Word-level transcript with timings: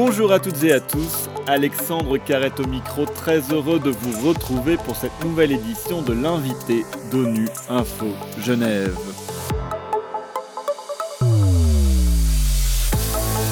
Bonjour 0.00 0.30
à 0.30 0.38
toutes 0.38 0.62
et 0.62 0.70
à 0.70 0.78
tous, 0.78 1.28
Alexandre 1.48 2.18
Carrette 2.18 2.60
au 2.60 2.68
micro, 2.68 3.04
très 3.04 3.40
heureux 3.52 3.80
de 3.80 3.90
vous 3.90 4.28
retrouver 4.28 4.76
pour 4.76 4.94
cette 4.94 5.24
nouvelle 5.24 5.50
édition 5.50 6.02
de 6.02 6.12
l'invité 6.12 6.84
d'ONU 7.10 7.48
Info 7.68 8.06
Genève. 8.40 8.96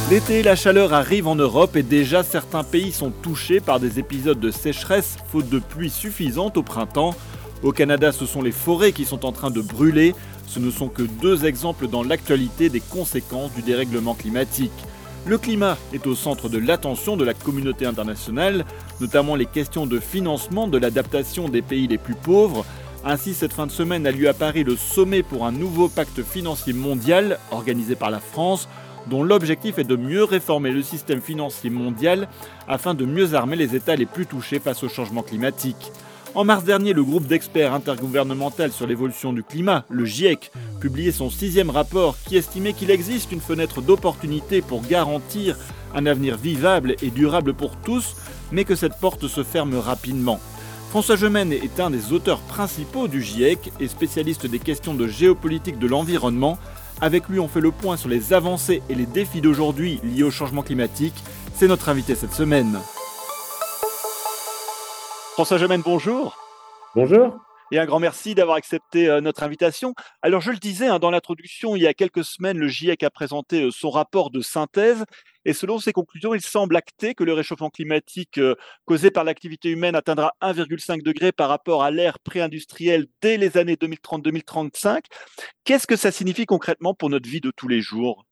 L'été 0.08 0.38
et 0.38 0.42
la 0.44 0.54
chaleur 0.54 0.94
arrivent 0.94 1.26
en 1.26 1.34
Europe 1.34 1.74
et 1.74 1.82
déjà 1.82 2.22
certains 2.22 2.62
pays 2.62 2.92
sont 2.92 3.10
touchés 3.10 3.58
par 3.58 3.80
des 3.80 3.98
épisodes 3.98 4.38
de 4.38 4.52
sécheresse 4.52 5.16
faute 5.32 5.48
de 5.48 5.58
pluie 5.58 5.90
suffisante 5.90 6.56
au 6.56 6.62
printemps. 6.62 7.16
Au 7.64 7.72
Canada, 7.72 8.12
ce 8.12 8.24
sont 8.24 8.42
les 8.42 8.52
forêts 8.52 8.92
qui 8.92 9.04
sont 9.04 9.26
en 9.26 9.32
train 9.32 9.50
de 9.50 9.62
brûler. 9.62 10.14
Ce 10.46 10.60
ne 10.60 10.70
sont 10.70 10.88
que 10.90 11.02
deux 11.02 11.44
exemples 11.44 11.88
dans 11.88 12.04
l'actualité 12.04 12.68
des 12.68 12.78
conséquences 12.78 13.52
du 13.52 13.62
dérèglement 13.62 14.14
climatique. 14.14 14.70
Le 15.26 15.38
climat 15.38 15.76
est 15.92 16.06
au 16.06 16.14
centre 16.14 16.48
de 16.48 16.56
l'attention 16.56 17.16
de 17.16 17.24
la 17.24 17.34
communauté 17.34 17.84
internationale, 17.84 18.64
notamment 19.00 19.34
les 19.34 19.46
questions 19.46 19.84
de 19.84 19.98
financement 19.98 20.68
de 20.68 20.78
l'adaptation 20.78 21.48
des 21.48 21.62
pays 21.62 21.88
les 21.88 21.98
plus 21.98 22.14
pauvres. 22.14 22.64
Ainsi, 23.04 23.34
cette 23.34 23.52
fin 23.52 23.66
de 23.66 23.72
semaine 23.72 24.06
a 24.06 24.12
lieu 24.12 24.28
à 24.28 24.34
Paris 24.34 24.62
le 24.62 24.76
sommet 24.76 25.24
pour 25.24 25.44
un 25.44 25.50
nouveau 25.50 25.88
pacte 25.88 26.22
financier 26.22 26.72
mondial 26.72 27.40
organisé 27.50 27.96
par 27.96 28.12
la 28.12 28.20
France 28.20 28.68
dont 29.08 29.24
l'objectif 29.24 29.78
est 29.78 29.84
de 29.84 29.96
mieux 29.96 30.22
réformer 30.22 30.70
le 30.70 30.82
système 30.82 31.20
financier 31.20 31.70
mondial 31.70 32.28
afin 32.68 32.94
de 32.94 33.04
mieux 33.04 33.34
armer 33.34 33.56
les 33.56 33.74
États 33.74 33.96
les 33.96 34.06
plus 34.06 34.26
touchés 34.26 34.60
face 34.60 34.84
au 34.84 34.88
changement 34.88 35.22
climatique. 35.22 35.90
En 36.36 36.44
mars 36.44 36.64
dernier, 36.64 36.92
le 36.92 37.02
groupe 37.02 37.26
d'experts 37.26 37.72
intergouvernemental 37.72 38.70
sur 38.70 38.86
l'évolution 38.86 39.32
du 39.32 39.42
climat, 39.42 39.86
le 39.88 40.04
GIEC, 40.04 40.52
publiait 40.80 41.10
son 41.10 41.30
sixième 41.30 41.70
rapport 41.70 42.14
qui 42.26 42.36
estimait 42.36 42.74
qu'il 42.74 42.90
existe 42.90 43.32
une 43.32 43.40
fenêtre 43.40 43.80
d'opportunité 43.80 44.60
pour 44.60 44.82
garantir 44.82 45.56
un 45.94 46.04
avenir 46.04 46.36
vivable 46.36 46.94
et 47.00 47.08
durable 47.08 47.54
pour 47.54 47.76
tous, 47.76 48.16
mais 48.52 48.64
que 48.64 48.74
cette 48.74 49.00
porte 49.00 49.28
se 49.28 49.42
ferme 49.42 49.78
rapidement. 49.78 50.38
François 50.90 51.16
Gemène 51.16 51.54
est 51.54 51.80
un 51.80 51.88
des 51.88 52.12
auteurs 52.12 52.40
principaux 52.40 53.08
du 53.08 53.22
GIEC 53.22 53.72
et 53.80 53.88
spécialiste 53.88 54.46
des 54.46 54.58
questions 54.58 54.92
de 54.92 55.06
géopolitique 55.06 55.78
de 55.78 55.86
l'environnement. 55.86 56.58
Avec 57.00 57.30
lui, 57.30 57.40
on 57.40 57.48
fait 57.48 57.62
le 57.62 57.70
point 57.70 57.96
sur 57.96 58.10
les 58.10 58.34
avancées 58.34 58.82
et 58.90 58.94
les 58.94 59.06
défis 59.06 59.40
d'aujourd'hui 59.40 60.00
liés 60.04 60.22
au 60.22 60.30
changement 60.30 60.62
climatique. 60.62 61.16
C'est 61.54 61.66
notre 61.66 61.88
invité 61.88 62.14
cette 62.14 62.34
semaine. 62.34 62.78
François 65.36 65.58
Gemène, 65.58 65.82
bonjour. 65.82 66.34
Bonjour. 66.94 67.36
Et 67.70 67.78
un 67.78 67.84
grand 67.84 68.00
merci 68.00 68.34
d'avoir 68.34 68.56
accepté 68.56 69.06
euh, 69.06 69.20
notre 69.20 69.42
invitation. 69.42 69.92
Alors, 70.22 70.40
je 70.40 70.50
le 70.50 70.56
disais 70.56 70.86
hein, 70.86 70.98
dans 70.98 71.10
l'introduction, 71.10 71.76
il 71.76 71.82
y 71.82 71.86
a 71.86 71.92
quelques 71.92 72.24
semaines, 72.24 72.56
le 72.56 72.68
GIEC 72.68 73.02
a 73.02 73.10
présenté 73.10 73.64
euh, 73.64 73.70
son 73.70 73.90
rapport 73.90 74.30
de 74.30 74.40
synthèse. 74.40 75.04
Et 75.44 75.52
selon 75.52 75.78
ses 75.78 75.92
conclusions, 75.92 76.32
il 76.32 76.40
semble 76.40 76.74
acté 76.74 77.14
que 77.14 77.22
le 77.22 77.34
réchauffement 77.34 77.68
climatique 77.68 78.38
euh, 78.38 78.54
causé 78.86 79.10
par 79.10 79.24
l'activité 79.24 79.68
humaine 79.68 79.94
atteindra 79.94 80.32
1,5 80.40 81.02
degré 81.02 81.32
par 81.32 81.50
rapport 81.50 81.82
à 81.82 81.90
l'ère 81.90 82.18
pré-industrielle 82.18 83.06
dès 83.20 83.36
les 83.36 83.58
années 83.58 83.74
2030-2035. 83.74 85.00
Qu'est-ce 85.64 85.86
que 85.86 85.96
ça 85.96 86.10
signifie 86.10 86.46
concrètement 86.46 86.94
pour 86.94 87.10
notre 87.10 87.28
vie 87.28 87.42
de 87.42 87.52
tous 87.54 87.68
les 87.68 87.82
jours? 87.82 88.24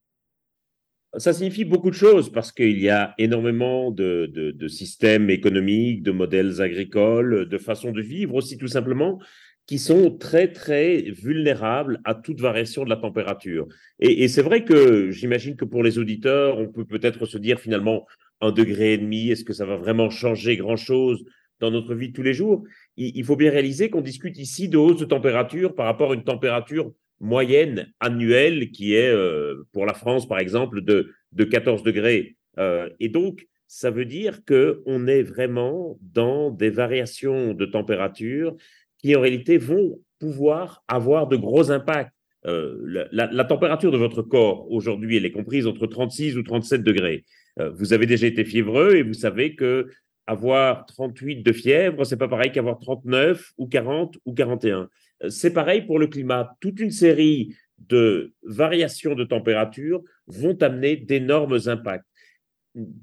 Ça 1.19 1.33
signifie 1.33 1.65
beaucoup 1.65 1.91
de 1.91 1.95
choses 1.95 2.31
parce 2.31 2.53
qu'il 2.53 2.79
y 2.81 2.89
a 2.89 3.15
énormément 3.19 3.91
de, 3.91 4.55
systèmes 4.69 5.31
économiques, 5.31 6.03
de 6.03 6.11
modèles 6.11 6.61
agricoles, 6.61 7.49
de 7.49 7.59
façons 7.59 7.93
de 7.93 8.03
vivre 8.03 8.35
aussi 8.35 8.59
tout 8.59 8.69
simplement, 8.69 9.21
qui 9.67 9.79
sont 9.79 10.11
très, 10.11 10.53
très 10.53 11.03
vulnérables 11.03 12.01
à 12.05 12.15
toute 12.15 12.41
variation 12.41 12.85
de 12.85 12.91
la 12.91 12.97
température. 12.97 13.67
Et, 13.99 14.29
c'est 14.29 14.43
vrai 14.43 14.65
que 14.65 15.11
j'imagine 15.11 15.57
que 15.57 15.65
pour 15.65 15.83
les 15.83 15.99
auditeurs, 15.99 16.59
on 16.59 16.69
peut 16.69 16.85
peut-être 16.85 17.27
se 17.27 17.39
dire 17.39 17.59
finalement 17.59 18.07
un 18.41 18.53
degré 18.53 18.95
et 18.95 18.99
demi, 18.99 19.31
est-ce 19.31 19.45
que 19.45 19.55
ça 19.55 19.65
va 19.65 19.77
vraiment 19.77 20.11
changer 20.11 20.57
grand-chose 20.57 21.25
dans 21.61 21.71
notre 21.71 21.95
vie 21.95 22.09
de 22.09 22.13
tous 22.13 22.23
les 22.23 22.35
jours? 22.35 22.65
Il, 22.97 23.17
il 23.17 23.25
faut 23.25 23.37
bien 23.37 23.51
réaliser 23.51 23.89
qu'on 23.89 24.03
discute 24.03 24.39
ici 24.39 24.69
de 24.69 24.77
hausse 24.77 24.99
de 24.99 25.07
température 25.07 25.75
par 25.75 25.87
rapport 25.87 26.13
à 26.13 26.15
une 26.15 26.25
température 26.25 26.93
moyenne 27.21 27.93
annuelle 28.01 28.71
qui 28.71 28.95
est, 28.95 29.11
euh, 29.11 29.67
pour 29.73 29.87
la 29.87 29.95
France, 29.95 30.29
par 30.29 30.39
exemple, 30.39 30.83
de, 30.83 31.13
de 31.33 31.45
14 31.45 31.83
degrés. 31.83 32.37
Euh, 32.59 32.89
et 33.01 33.09
donc, 33.09 33.47
ça 33.67 33.91
veut 33.91 34.05
dire 34.05 34.41
qu'on 34.45 35.07
est 35.07 35.23
vraiment 35.23 35.99
dans 36.01 36.51
des 36.51 36.71
variations 36.71 37.55
de 37.55 37.65
température 37.67 38.57
qui, 38.99 39.17
en 39.17 39.21
réalité, 39.21 39.59
vont 39.59 40.01
pouvoir 40.19 40.85
avoir 40.89 41.27
de 41.27 41.37
gros 41.37 41.71
impacts. 41.71 42.13
Euh, 42.47 43.09
la, 43.11 43.45
température 43.45 43.91
de 43.91 43.97
votre 43.97 44.23
corps 44.23 44.71
aujourd'hui, 44.71 45.17
elle 45.17 45.25
est 45.25 45.33
comprise 45.33 45.67
entre 45.67 45.87
36 45.87 46.37
ou 46.37 46.43
37 46.43 46.83
degrés. 46.83 47.25
vous 47.57 47.95
avez 47.95 48.05
déjà 48.05 48.27
été 48.27 48.45
fiévreux 48.45 48.97
et 48.97 49.03
vous 49.03 49.15
savez 49.15 49.55
que 49.55 49.89
avoir 50.27 50.87
38 50.87 51.43
de 51.43 51.53
fièvre, 51.53 52.05
c'est 52.05 52.17
pas 52.17 52.29
pareil 52.29 52.53
qu'avoir 52.53 52.79
39 52.79 53.53
ou 53.59 53.67
40 53.67 54.19
ou 54.25 54.35
41. 54.35 54.89
C'est 55.29 55.53
pareil 55.53 55.83
pour 55.83 55.99
le 55.99 56.07
climat. 56.07 56.57
Toute 56.61 56.81
une 56.81 56.91
série 56.91 57.55
de 57.89 58.33
variations 58.43 59.15
de 59.15 59.25
température 59.25 60.03
vont 60.27 60.57
amener 60.63 60.97
d'énormes 60.97 61.59
impacts. 61.67 62.07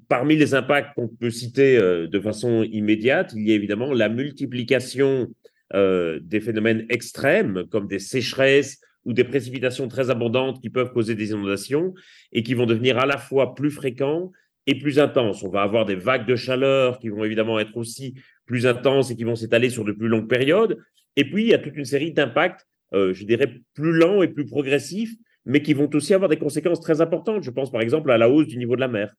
Parmi 0.10 0.36
les 0.36 0.54
impacts 0.54 0.94
qu'on 0.96 1.08
peut 1.08 1.30
citer 1.30 1.78
euh, 1.78 2.08
de 2.08 2.20
façon 2.20 2.64
immédiate, 2.64 3.34
il 3.36 3.48
y 3.48 3.52
a 3.52 3.56
évidemment 3.56 3.94
la 3.94 4.10
multiplication 4.10 5.30
euh, 5.74 6.20
des 6.22 6.42
phénomènes 6.42 6.86
extrêmes 6.90 7.66
comme 7.72 7.88
des 7.88 8.00
sécheresses 8.00 8.82
ou 9.06 9.14
des 9.14 9.24
précipitations 9.24 9.88
très 9.88 10.10
abondantes 10.10 10.62
qui 10.62 10.70
peuvent 10.70 10.92
causer 10.92 11.16
des 11.16 11.32
inondations 11.32 11.94
et 12.34 12.44
qui 12.44 12.54
vont 12.54 12.66
devenir 12.66 12.98
à 12.98 13.06
la 13.06 13.18
fois 13.18 13.56
plus 13.56 13.72
fréquents 13.72 14.32
et 14.68 14.78
plus 14.78 15.00
intenses. 15.00 15.44
On 15.44 15.50
va 15.50 15.62
avoir 15.62 15.86
des 15.86 15.96
vagues 15.96 16.28
de 16.28 16.36
chaleur 16.36 17.00
qui 17.00 17.10
vont 17.10 17.24
évidemment 17.24 17.58
être 17.60 17.76
aussi 17.78 18.16
plus 18.46 18.68
intenses 18.68 19.10
et 19.10 19.16
qui 19.16 19.24
vont 19.24 19.36
s'étaler 19.36 19.70
sur 19.70 19.86
de 19.86 19.94
plus 19.94 20.08
longues 20.08 20.28
périodes. 20.28 20.78
Et 21.16 21.30
puis, 21.30 21.44
il 21.44 21.50
y 21.50 21.54
a 21.54 21.60
toute 21.60 21.76
une 21.76 21.86
série 21.86 22.12
d'impacts, 22.12 22.68
euh, 22.94 23.14
je 23.14 23.26
dirais, 23.26 23.62
plus 23.74 23.94
lents 23.94 24.22
et 24.22 24.28
plus 24.28 24.46
progressifs, 24.46 25.14
mais 25.46 25.62
qui 25.62 25.74
vont 25.74 25.90
aussi 25.94 26.14
avoir 26.14 26.30
des 26.30 26.38
conséquences 26.38 26.80
très 26.80 27.02
importantes. 27.02 27.44
Je 27.44 27.52
pense 27.52 27.72
par 27.72 27.82
exemple 27.82 28.12
à 28.12 28.18
la 28.18 28.30
hausse 28.30 28.48
du 28.48 28.58
niveau 28.58 28.76
de 28.76 28.82
la 28.82 28.88
mer. 28.88 29.14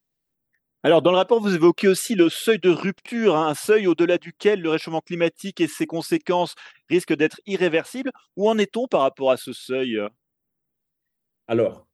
Alors, 0.85 1.01
dans 1.01 1.11
le 1.11 1.17
rapport, 1.17 1.39
vous 1.39 1.55
évoquez 1.55 1.87
aussi 1.87 2.13
le 2.13 2.27
seuil 2.27 2.59
de 2.59 2.69
rupture, 2.69 3.37
hein, 3.37 3.47
un 3.47 3.53
seuil 3.53 3.87
au-delà 3.87 4.17
duquel 4.17 4.61
le 4.61 4.69
réchauffement 4.69 4.99
climatique 4.99 5.61
et 5.61 5.67
ses 5.67 5.85
conséquences 5.85 6.55
risquent 6.89 7.15
d'être 7.15 7.39
irréversibles. 7.45 8.11
Où 8.35 8.49
en 8.49 8.57
est-on 8.57 8.87
par 8.87 9.01
rapport 9.01 9.31
à 9.31 9.37
ce 9.37 9.53
seuil 9.53 9.97
Alors, 11.47 11.87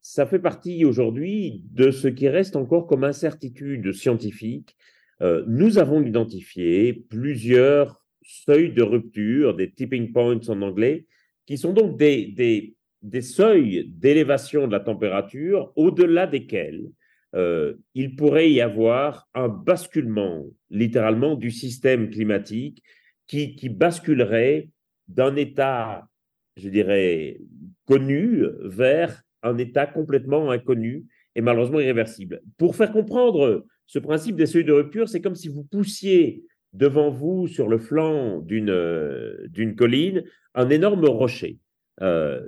ça 0.00 0.26
fait 0.26 0.38
partie 0.38 0.84
aujourd'hui 0.84 1.64
de 1.72 1.90
ce 1.90 2.06
qui 2.06 2.28
reste 2.28 2.54
encore 2.54 2.86
comme 2.86 3.02
incertitude 3.02 3.92
scientifique. 3.92 4.76
Euh, 5.22 5.44
nous 5.48 5.78
avons 5.78 6.00
identifié 6.00 6.92
plusieurs 6.92 7.99
seuils 8.30 8.72
de 8.72 8.82
rupture, 8.82 9.54
des 9.54 9.70
tipping 9.70 10.12
points 10.12 10.40
en 10.48 10.62
anglais, 10.62 11.06
qui 11.46 11.58
sont 11.58 11.72
donc 11.72 11.98
des, 11.98 12.74
des, 13.02 13.20
seuils 13.22 13.84
d'élévation 13.88 14.66
de 14.66 14.72
la 14.72 14.80
température 14.80 15.72
au-delà 15.76 16.26
desquels 16.26 16.90
euh, 17.34 17.74
il 17.94 18.16
pourrait 18.16 18.50
y 18.50 18.60
avoir 18.60 19.28
un 19.34 19.48
basculement, 19.48 20.46
littéralement, 20.70 21.34
du 21.34 21.50
système 21.50 22.10
climatique 22.10 22.82
qui, 23.26 23.54
qui 23.56 23.68
basculerait 23.68 24.70
d'un 25.08 25.36
état, 25.36 26.08
je 26.56 26.68
dirais, 26.68 27.40
connu 27.86 28.44
vers 28.62 29.22
un 29.42 29.58
état 29.58 29.86
complètement 29.86 30.50
inconnu 30.50 31.04
et 31.34 31.40
malheureusement 31.40 31.80
irréversible. 31.80 32.42
Pour 32.58 32.76
faire 32.76 32.92
comprendre 32.92 33.64
ce 33.86 33.98
principe 33.98 34.36
des 34.36 34.46
seuils 34.46 34.64
de 34.64 34.72
rupture, 34.72 35.08
c'est 35.08 35.20
comme 35.20 35.34
si 35.34 35.48
vous 35.48 35.64
poussiez 35.64 36.44
devant 36.72 37.10
vous, 37.10 37.46
sur 37.46 37.68
le 37.68 37.78
flanc 37.78 38.38
d'une 38.38 38.70
euh, 38.70 39.46
colline, 39.76 40.24
un 40.54 40.70
énorme 40.70 41.04
rocher. 41.04 41.58
Euh, 42.00 42.40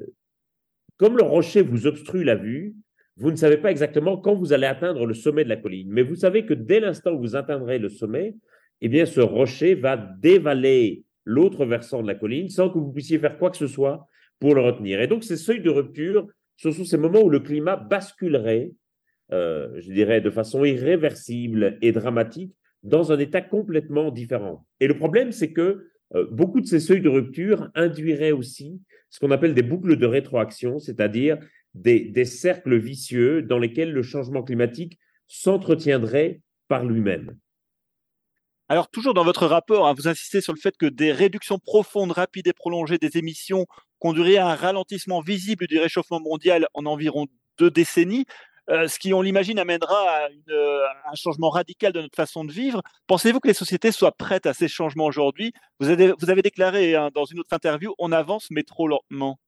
comme 0.97 1.17
le 1.17 1.25
rocher 1.25 1.63
vous 1.63 1.87
obstrue 1.87 2.25
la 2.25 2.37
vue, 2.37 2.75
vous 3.17 3.31
ne 3.31 3.37
savez 3.37 3.57
pas 3.57 3.71
exactement 3.71 4.17
quand 4.17 4.35
vous 4.35 4.53
allez 4.53 4.67
atteindre 4.67 5.07
le 5.07 5.15
sommet 5.15 5.45
de 5.45 5.49
la 5.49 5.57
colline, 5.57 5.91
mais 5.91 6.03
vous 6.03 6.15
savez 6.15 6.47
que 6.47 6.55
dès 6.55 6.81
l'instant 6.81 7.13
où 7.13 7.21
vous 7.21 7.37
atteindrez 7.37 7.79
le 7.79 7.89
sommet, 7.89 8.37
eh 8.81 8.89
bien, 8.89 9.07
ce 9.07 9.21
rocher 9.21 9.75
va 9.75 9.97
dévaler 9.97 11.05
l'autre 11.25 11.65
versant 11.65 12.03
de 12.03 12.07
la 12.07 12.15
colline 12.15 12.49
sans 12.49 12.71
que 12.71 12.79
vous 12.79 12.93
puissiez 12.93 13.19
faire 13.19 13.39
quoi 13.39 13.51
que 13.51 13.57
ce 13.57 13.67
soit 13.67 14.07
pour 14.41 14.55
le 14.55 14.61
retenir. 14.61 15.01
Et 15.01 15.07
donc, 15.07 15.25
ces 15.25 15.37
seuils 15.37 15.61
de 15.61 15.71
rupture, 15.71 16.27
ce 16.57 16.71
sont 16.71 16.85
ces 16.85 16.97
moments 16.97 17.23
où 17.23 17.31
le 17.31 17.41
climat 17.41 17.77
basculerait, 17.77 18.73
euh, 19.33 19.69
je 19.81 19.93
dirais, 19.93 20.21
de 20.21 20.31
façon 20.31 20.65
irréversible 20.65 21.79
et 21.81 21.93
dramatique 21.93 22.55
dans 22.83 23.13
un 23.13 23.19
état 23.19 23.41
complètement 23.41 24.11
différent. 24.11 24.67
Et 24.81 24.87
le 24.87 24.97
problème, 24.97 25.33
c'est 25.33 25.53
que 25.53 25.89
euh, 26.15 26.27
beaucoup 26.31 26.61
de 26.61 26.67
ces 26.67 26.81
seuils 26.81 27.01
de 27.01 27.09
rupture 27.09 27.71
induiraient 27.75 28.33
aussi 28.33 28.81
ce 29.11 29.21
qu'on 29.21 29.31
appelle 29.31 29.55
des 29.55 29.63
boucles 29.63 29.97
de 29.97 30.07
rétroaction, 30.07 30.79
c'est-à-dire 30.79 31.39
des, 31.75 32.25
cercles 32.25 32.77
vicieux 32.79 33.43
dans 33.43 33.59
lesquels 33.59 33.93
le 33.93 34.03
changement 34.03 34.43
climatique 34.43 34.99
s'entretiendrait 35.27 36.43
par 36.69 36.85
lui-même. 36.85 37.37
Alors, 38.69 38.89
toujours 38.89 39.13
dans 39.13 39.25
votre 39.25 39.47
rapport, 39.47 39.87
hein, 39.87 39.95
vous 39.95 40.09
insistez 40.09 40.41
sur 40.41 40.55
le 40.55 40.59
fait 40.59 40.77
que 40.79 40.87
des 40.87 41.13
réductions 41.13 41.59
profondes, 41.59 42.13
rapides 42.13 42.47
et 42.47 42.53
prolongées 42.55 42.99
des 42.99 43.19
émissions 43.19 43.67
conduiraient 43.99 44.39
à 44.39 44.49
un 44.49 44.55
ralentissement 44.55 45.21
visible 45.21 45.67
du 45.67 45.79
réchauffement 45.79 46.21
mondial 46.21 46.67
en 46.73 46.87
environ 46.87 47.27
deux 47.59 47.71
décennies. 47.71 48.25
Ce 48.69 48.99
qui, 48.99 49.13
on 49.13 49.23
l'imagine, 49.23 49.59
amènera 49.59 49.95
à, 49.95 50.29
un 51.11 51.15
changement 51.15 51.51
radical 51.51 51.93
de 51.93 52.01
notre 52.01 52.17
façon 52.17 52.45
de 52.45 52.53
vivre. 52.53 52.83
Pensez-vous 53.07 53.41
que 53.41 53.49
les 53.49 53.55
sociétés 53.55 53.93
soient 53.93 54.13
prêtes 54.13 54.47
à 54.47 54.55
ces 54.55 54.69
changements 54.69 55.07
aujourd'hui? 55.07 55.53
Vous 55.81 55.91
avez, 55.91 56.43
déclaré 56.43 56.95
hein, 56.95 57.11
dans 57.15 57.25
une 57.25 57.41
autre 57.41 57.53
interview, 57.53 57.95
on 57.99 58.13
avance 58.13 58.49
mais 58.51 58.63
trop 58.63 58.89
lentement. 58.89 59.39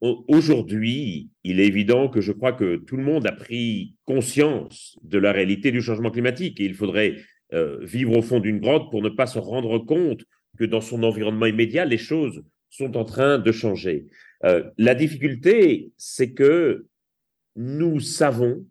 Aujourd'hui, 0.00 1.30
il 1.44 1.60
est 1.60 1.66
évident 1.66 2.08
que 2.08 2.20
je 2.20 2.32
crois 2.32 2.52
que 2.52 2.74
tout 2.74 2.96
le 2.96 3.04
monde 3.04 3.24
a 3.24 3.30
pris 3.30 3.94
conscience 4.04 4.98
de 5.02 5.16
la 5.18 5.30
réalité 5.30 5.70
du 5.70 5.80
changement 5.80 6.10
climatique 6.10 6.58
et 6.58 6.64
il 6.64 6.74
faudrait 6.74 7.18
euh, 7.52 7.78
vivre 7.82 8.16
au 8.16 8.22
fond 8.22 8.40
d'une 8.40 8.58
grotte 8.58 8.90
pour 8.90 9.00
ne 9.00 9.10
pas 9.10 9.28
se 9.28 9.38
rendre 9.38 9.78
compte 9.78 10.24
que 10.58 10.64
dans 10.64 10.80
son 10.80 11.04
environnement 11.04 11.46
immédiat, 11.46 11.84
les 11.84 11.98
choses 11.98 12.42
sont 12.68 12.96
en 12.96 13.04
train 13.04 13.38
de 13.38 13.52
changer. 13.52 14.08
Euh, 14.44 14.64
la 14.76 14.96
difficulté, 14.96 15.92
c'est 15.98 16.32
que 16.32 16.86
nous 17.56 18.00
savons, 18.00 18.64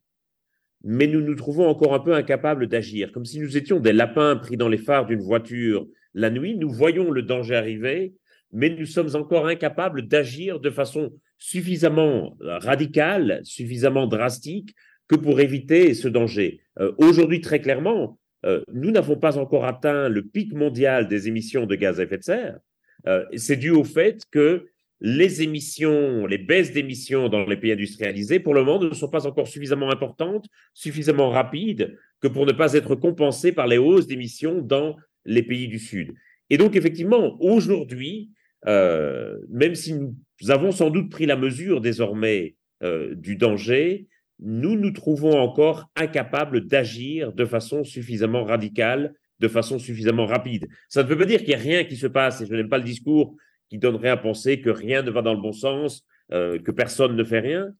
mais 0.83 1.07
nous 1.07 1.21
nous 1.21 1.35
trouvons 1.35 1.67
encore 1.67 1.93
un 1.93 1.99
peu 1.99 2.13
incapables 2.13 2.67
d'agir, 2.67 3.11
comme 3.11 3.25
si 3.25 3.39
nous 3.39 3.57
étions 3.57 3.79
des 3.79 3.93
lapins 3.93 4.35
pris 4.35 4.57
dans 4.57 4.69
les 4.69 4.77
phares 4.77 5.05
d'une 5.05 5.21
voiture 5.21 5.87
la 6.13 6.29
nuit, 6.29 6.55
nous 6.55 6.69
voyons 6.69 7.11
le 7.11 7.21
danger 7.21 7.55
arriver, 7.55 8.13
mais 8.51 8.69
nous 8.69 8.85
sommes 8.85 9.15
encore 9.15 9.47
incapables 9.47 10.07
d'agir 10.07 10.59
de 10.59 10.69
façon 10.69 11.13
suffisamment 11.37 12.37
radicale, 12.41 13.39
suffisamment 13.43 14.07
drastique 14.07 14.75
que 15.07 15.15
pour 15.15 15.39
éviter 15.39 15.93
ce 15.93 16.07
danger. 16.07 16.61
Euh, 16.79 16.91
aujourd'hui, 16.97 17.41
très 17.41 17.61
clairement, 17.61 18.19
euh, 18.45 18.63
nous 18.73 18.91
n'avons 18.91 19.17
pas 19.17 19.37
encore 19.37 19.65
atteint 19.65 20.09
le 20.09 20.23
pic 20.23 20.53
mondial 20.53 21.07
des 21.07 21.27
émissions 21.27 21.65
de 21.65 21.75
gaz 21.75 21.99
à 21.99 22.03
effet 22.03 22.17
de 22.17 22.23
serre. 22.23 22.59
Euh, 23.07 23.25
c'est 23.35 23.55
dû 23.57 23.71
au 23.71 23.83
fait 23.83 24.23
que 24.31 24.67
les 25.01 25.41
émissions, 25.41 26.27
les 26.27 26.37
baisses 26.37 26.71
d'émissions 26.71 27.27
dans 27.27 27.43
les 27.45 27.57
pays 27.57 27.71
industrialisés, 27.71 28.39
pour 28.39 28.53
le 28.53 28.63
moment, 28.63 28.79
ne 28.79 28.93
sont 28.93 29.09
pas 29.09 29.25
encore 29.25 29.47
suffisamment 29.47 29.91
importantes, 29.91 30.45
suffisamment 30.75 31.31
rapides, 31.31 31.97
que 32.21 32.27
pour 32.27 32.45
ne 32.45 32.51
pas 32.51 32.73
être 32.73 32.93
compensées 32.93 33.51
par 33.51 33.65
les 33.65 33.79
hausses 33.79 34.05
d'émissions 34.05 34.61
dans 34.61 34.95
les 35.25 35.41
pays 35.41 35.67
du 35.67 35.79
Sud. 35.79 36.13
Et 36.51 36.57
donc, 36.57 36.75
effectivement, 36.75 37.35
aujourd'hui, 37.41 38.29
euh, 38.67 39.39
même 39.49 39.73
si 39.73 39.95
nous 39.95 40.15
avons 40.49 40.71
sans 40.71 40.91
doute 40.91 41.09
pris 41.09 41.25
la 41.25 41.35
mesure 41.35 41.81
désormais 41.81 42.55
euh, 42.83 43.15
du 43.15 43.35
danger, 43.35 44.07
nous 44.39 44.75
nous 44.75 44.91
trouvons 44.91 45.39
encore 45.39 45.89
incapables 45.95 46.67
d'agir 46.67 47.33
de 47.33 47.45
façon 47.45 47.83
suffisamment 47.83 48.43
radicale, 48.43 49.13
de 49.39 49.47
façon 49.47 49.79
suffisamment 49.79 50.27
rapide. 50.27 50.67
Ça 50.89 51.01
ne 51.01 51.07
veut 51.07 51.17
pas 51.17 51.25
dire 51.25 51.39
qu'il 51.39 51.49
n'y 51.49 51.55
a 51.55 51.57
rien 51.57 51.83
qui 51.85 51.95
se 51.95 52.07
passe, 52.07 52.41
et 52.41 52.45
je 52.45 52.53
n'aime 52.53 52.69
pas 52.69 52.77
le 52.77 52.83
discours 52.83 53.35
qui 53.71 53.77
donnerait 53.77 54.09
à 54.09 54.17
penser 54.17 54.59
que 54.59 54.69
rien 54.69 55.01
ne 55.01 55.11
va 55.11 55.21
dans 55.21 55.33
le 55.33 55.39
bon 55.39 55.53
sens, 55.53 56.05
euh, 56.33 56.59
que 56.59 56.71
personne 56.71 57.15
ne 57.15 57.23
fait 57.23 57.39
rien. 57.39 57.71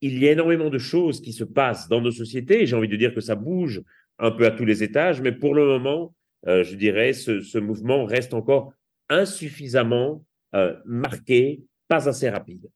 Il 0.00 0.18
y 0.18 0.28
a 0.28 0.32
énormément 0.32 0.68
de 0.68 0.78
choses 0.78 1.22
qui 1.22 1.32
se 1.32 1.44
passent 1.44 1.88
dans 1.88 2.00
nos 2.00 2.10
sociétés, 2.10 2.66
j'ai 2.66 2.74
envie 2.74 2.88
de 2.88 2.96
dire 2.96 3.14
que 3.14 3.20
ça 3.22 3.36
bouge 3.36 3.82
un 4.18 4.32
peu 4.32 4.44
à 4.44 4.50
tous 4.50 4.64
les 4.64 4.82
étages, 4.82 5.22
mais 5.22 5.32
pour 5.32 5.54
le 5.54 5.64
moment, 5.64 6.12
je 6.46 6.74
dirais, 6.74 7.12
ce, 7.12 7.40
ce 7.40 7.58
mouvement 7.58 8.04
reste 8.04 8.34
encore 8.34 8.72
insuffisamment 9.08 10.24
euh, 10.54 10.74
marqué, 10.84 11.62
pas 11.88 12.08
assez 12.08 12.30
rapide. 12.30 12.70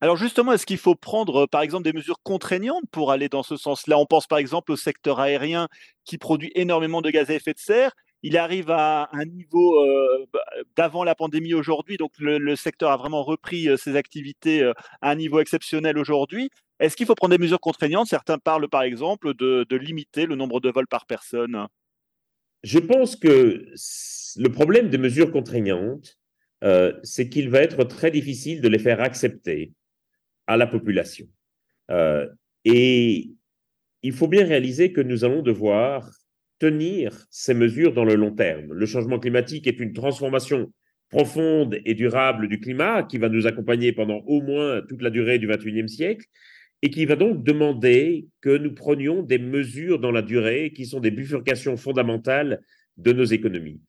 Alors 0.00 0.16
justement, 0.16 0.52
est-ce 0.52 0.64
qu'il 0.64 0.78
faut 0.78 0.94
prendre, 0.94 1.42
euh, 1.42 1.46
par 1.46 1.60
exemple, 1.60 1.84
des 1.84 1.92
mesures 1.92 2.20
contraignantes 2.22 2.84
pour 2.90 3.12
aller 3.12 3.28
dans 3.28 3.42
ce 3.42 3.56
sens-là? 3.56 3.98
On 3.98 4.06
pense 4.06 4.26
par 4.26 4.38
exemple 4.38 4.72
au 4.72 4.76
secteur 4.76 5.20
aérien 5.20 5.68
qui 6.04 6.16
produit 6.16 6.50
énormément 6.54 7.02
de 7.02 7.10
gaz 7.10 7.30
à 7.30 7.34
effet 7.34 7.52
de 7.52 7.58
serre. 7.58 7.92
Il 8.22 8.36
arrive 8.36 8.70
à 8.70 9.08
un 9.12 9.24
niveau 9.24 9.82
euh, 9.82 10.26
bah, 10.32 10.44
d'avant 10.76 11.04
la 11.04 11.14
pandémie 11.14 11.54
aujourd'hui, 11.54 11.96
donc 11.96 12.12
le, 12.18 12.54
secteur 12.56 12.90
a 12.90 12.96
vraiment 12.96 13.22
repris 13.22 13.68
ses 13.78 13.96
activités 13.96 14.62
à 15.00 15.10
un 15.10 15.14
niveau 15.14 15.40
exceptionnel 15.40 15.96
aujourd'hui. 15.98 16.50
Est-ce 16.80 16.96
qu'il 16.96 17.06
faut 17.06 17.14
prendre 17.14 17.34
des 17.34 17.42
mesures 17.42 17.60
contraignantes? 17.60 18.08
Certains 18.08 18.38
parlent 18.38 18.68
par 18.68 18.82
exemple 18.82 19.34
de 19.34 19.76
limiter 19.76 20.26
le 20.26 20.34
nombre 20.34 20.60
de 20.60 20.70
vols 20.70 20.86
par 20.86 21.06
personne. 21.06 21.66
Je 22.62 22.78
pense 22.78 23.16
que 23.16 23.66
le 24.36 24.48
problème 24.48 24.90
des 24.90 24.98
mesures 24.98 25.30
contraignantes, 25.30 26.18
euh, 26.62 26.92
c'est 27.02 27.28
qu'il 27.28 27.48
va 27.48 27.60
être 27.60 27.84
très 27.84 28.10
difficile 28.10 28.60
de 28.60 28.68
les 28.68 28.78
faire 28.78 29.00
accepter 29.00 29.72
à 30.46 30.56
la 30.56 30.66
population. 30.66 31.26
Euh, 31.90 32.28
et 32.64 33.30
il 34.02 34.12
faut 34.12 34.28
bien 34.28 34.44
réaliser 34.44 34.92
que 34.92 35.00
nous 35.00 35.24
allons 35.24 35.42
devoir 35.42 36.10
tenir 36.60 37.26
ces 37.30 37.54
mesures 37.54 37.92
dans 37.92 38.04
le 38.04 38.14
long 38.14 38.30
terme. 38.30 38.72
Le 38.72 38.86
changement 38.86 39.18
climatique 39.18 39.66
est 39.66 39.80
une 39.80 39.92
transformation 39.92 40.72
profonde 41.08 41.80
et 41.84 41.94
durable 41.94 42.46
du 42.46 42.60
climat 42.60 43.02
qui 43.02 43.18
va 43.18 43.28
nous 43.28 43.48
accompagner 43.48 43.92
pendant 43.92 44.18
au 44.26 44.40
moins 44.40 44.80
toute 44.88 45.02
la 45.02 45.10
durée 45.10 45.38
du 45.40 45.48
21e 45.48 45.88
siècle 45.88 46.26
et 46.82 46.90
qui 46.90 47.04
va 47.04 47.16
donc 47.16 47.42
demander 47.42 48.28
que 48.40 48.56
nous 48.56 48.72
prenions 48.72 49.22
des 49.22 49.38
mesures 49.38 49.98
dans 49.98 50.12
la 50.12 50.22
durée 50.22 50.72
qui 50.72 50.86
sont 50.86 51.00
des 51.00 51.10
bifurcations 51.10 51.76
fondamentales 51.76 52.60
de 52.96 53.12
nos 53.12 53.24
économies. 53.24 53.80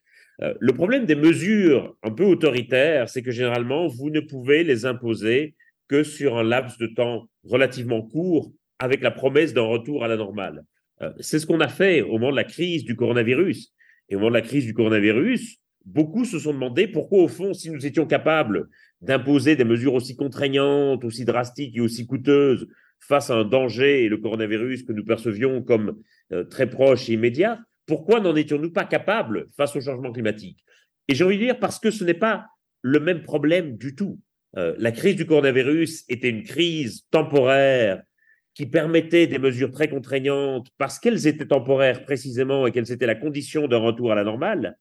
Euh, 0.42 0.54
le 0.60 0.74
problème 0.74 1.06
des 1.06 1.16
mesures 1.16 1.96
un 2.04 2.12
peu 2.12 2.24
autoritaires, 2.24 3.10
c'est 3.10 3.22
que 3.22 3.32
généralement, 3.32 3.88
vous 3.88 4.10
ne 4.10 4.20
pouvez 4.20 4.64
les 4.64 4.86
imposer 4.86 5.56
que 5.88 6.04
sur 6.04 6.38
un 6.38 6.44
laps 6.44 6.78
de 6.80 6.88
temps 6.88 7.30
relativement 7.44 8.02
court 8.02 8.52
avec 8.80 9.02
la 9.02 9.12
promesse 9.12 9.54
d'un 9.54 9.62
retour 9.62 10.04
à 10.04 10.08
la 10.08 10.18
normale. 10.18 10.64
Euh, 11.02 11.12
c'est 11.20 11.40
ce 11.40 11.46
qu'on 11.46 11.60
a 11.60 11.68
fait 11.68 12.02
au 12.02 12.14
moment 12.14 12.32
de 12.32 12.36
la 12.36 12.44
crise 12.44 12.84
du 12.84 12.96
coronavirus. 12.96 13.74
Et 14.10 14.16
au 14.16 14.20
moment 14.20 14.32
de 14.32 14.36
la 14.36 14.42
crise 14.42 14.66
du 14.66 14.74
coronavirus, 14.74 15.58
beaucoup 15.86 16.26
se 16.26 16.40
sont 16.40 16.54
demandé 16.54 16.88
pourquoi, 16.88 17.24
au 17.24 17.28
fond, 17.28 17.54
si 17.54 17.72
nous 17.72 17.86
étions 17.86 18.06
capables 18.06 18.70
d'imposer 19.02 19.56
des 19.56 19.64
mesures 19.64 19.94
aussi 19.94 20.16
contraignantes, 20.16 21.04
aussi 21.04 21.26
drastiques 21.26 21.76
et 21.76 21.82
aussi 21.82 22.06
coûteuses 22.06 22.68
face 23.00 23.32
à 23.32 23.36
un 23.36 23.46
danger, 23.46 24.04
et 24.04 24.10
le 24.10 24.18
coronavirus 24.18 24.84
que 24.84 24.94
nous 24.94 25.04
percevions 25.04 25.64
comme 25.64 26.00
euh, 26.32 26.44
très 26.44 26.70
proche 26.70 27.10
et 27.10 27.14
immédiat, 27.14 27.60
pourquoi 27.88 28.20
n'en 28.20 28.36
étions-nous 28.36 28.72
pas 28.72 28.86
capables 28.86 29.48
face 29.58 29.76
au 29.76 29.82
changement 29.82 30.12
climatique? 30.12 30.64
Et 31.08 31.16
j'ai 31.16 31.24
envie 31.24 31.38
de 31.38 31.44
dire 31.44 31.60
parce 31.60 31.80
que 31.80 31.90
ce 31.90 32.04
n'est 32.04 32.14
pas 32.14 32.46
le 32.84 33.00
même 33.00 33.24
problème 33.24 33.76
du 33.76 33.96
tout. 33.96 34.20
Euh, 34.58 34.76
la 34.78 34.92
crise 34.92 35.16
du 35.16 35.26
coronavirus 35.26 36.06
était 36.10 36.30
une 36.30 36.44
crise 36.44 37.06
temporaire 37.10 38.04
qui 38.54 38.66
permettait 38.66 39.28
des 39.28 39.40
mesures 39.40 39.72
très 39.72 39.88
contraignantes 39.88 40.68
parce 40.78 41.00
qu'elles 41.00 41.28
étaient 41.28 41.48
temporaires 41.48 42.04
précisément 42.04 42.68
et 42.68 42.72
qu'elles 42.72 42.92
étaient 42.92 43.06
la 43.06 43.16
condition 43.16 43.68
d'un 43.68 43.78
retour 43.78 44.12
à 44.12 44.16
la 44.16 44.24
normale. 44.24 44.78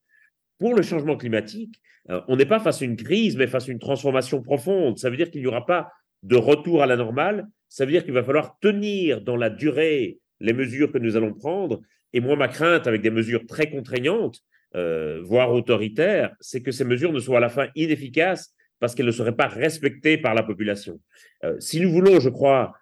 Pour 0.59 0.75
le 0.75 0.83
changement 0.83 1.17
climatique, 1.17 1.81
euh, 2.11 2.21
on 2.29 2.37
n'est 2.37 2.47
pas 2.47 2.61
face 2.61 2.83
à 2.83 2.85
une 2.85 2.97
crise, 2.97 3.37
mais 3.37 3.47
face 3.47 3.69
à 3.69 3.73
une 3.73 3.79
transformation 3.79 4.43
profonde. 4.43 4.99
Ça 4.99 5.11
veut 5.11 5.17
dire 5.17 5.31
qu'il 5.31 5.41
n'y 5.41 5.47
aura 5.47 5.67
pas 5.67 5.91
de 6.23 6.37
retour 6.37 6.83
à 6.83 6.87
la 6.87 6.97
normale. 6.97 7.47
Ça 7.69 7.85
veut 7.85 7.93
dire 7.93 8.05
qu'il 8.05 8.13
va 8.13 8.25
falloir 8.25 8.59
tenir 8.59 9.21
dans 9.21 9.37
la 9.37 9.51
durée 9.51 10.19
les 10.41 10.53
mesures 10.53 10.91
que 10.91 10.99
nous 10.99 11.17
allons 11.17 11.33
prendre. 11.33 11.81
Et 12.13 12.21
moi, 12.21 12.37
ma 12.37 12.49
crainte 12.49 12.87
avec 12.87 13.03
des 13.03 13.11
mesures 13.11 13.47
très 13.47 13.71
contraignantes, 13.71 14.41
euh, 14.75 15.21
voire 15.23 15.53
autoritaires, 15.53 16.35
c'est 16.41 16.63
que 16.63 16.73
ces 16.73 16.85
mesures 16.85 17.13
ne 17.13 17.21
soient 17.21 17.39
à 17.39 17.41
la 17.41 17.49
fin 17.49 17.69
inefficaces 17.75 18.55
parce 18.81 18.95
qu'elles 18.95 19.07
ne 19.07 19.13
seraient 19.13 19.37
pas 19.37 19.47
respectées 19.47 20.17
par 20.17 20.35
la 20.35 20.43
population. 20.43 21.01
Euh, 21.45 21.59
si 21.61 21.81
nous 21.81 21.91
voulons, 21.91 22.19
je 22.19 22.31
crois, 22.31 22.75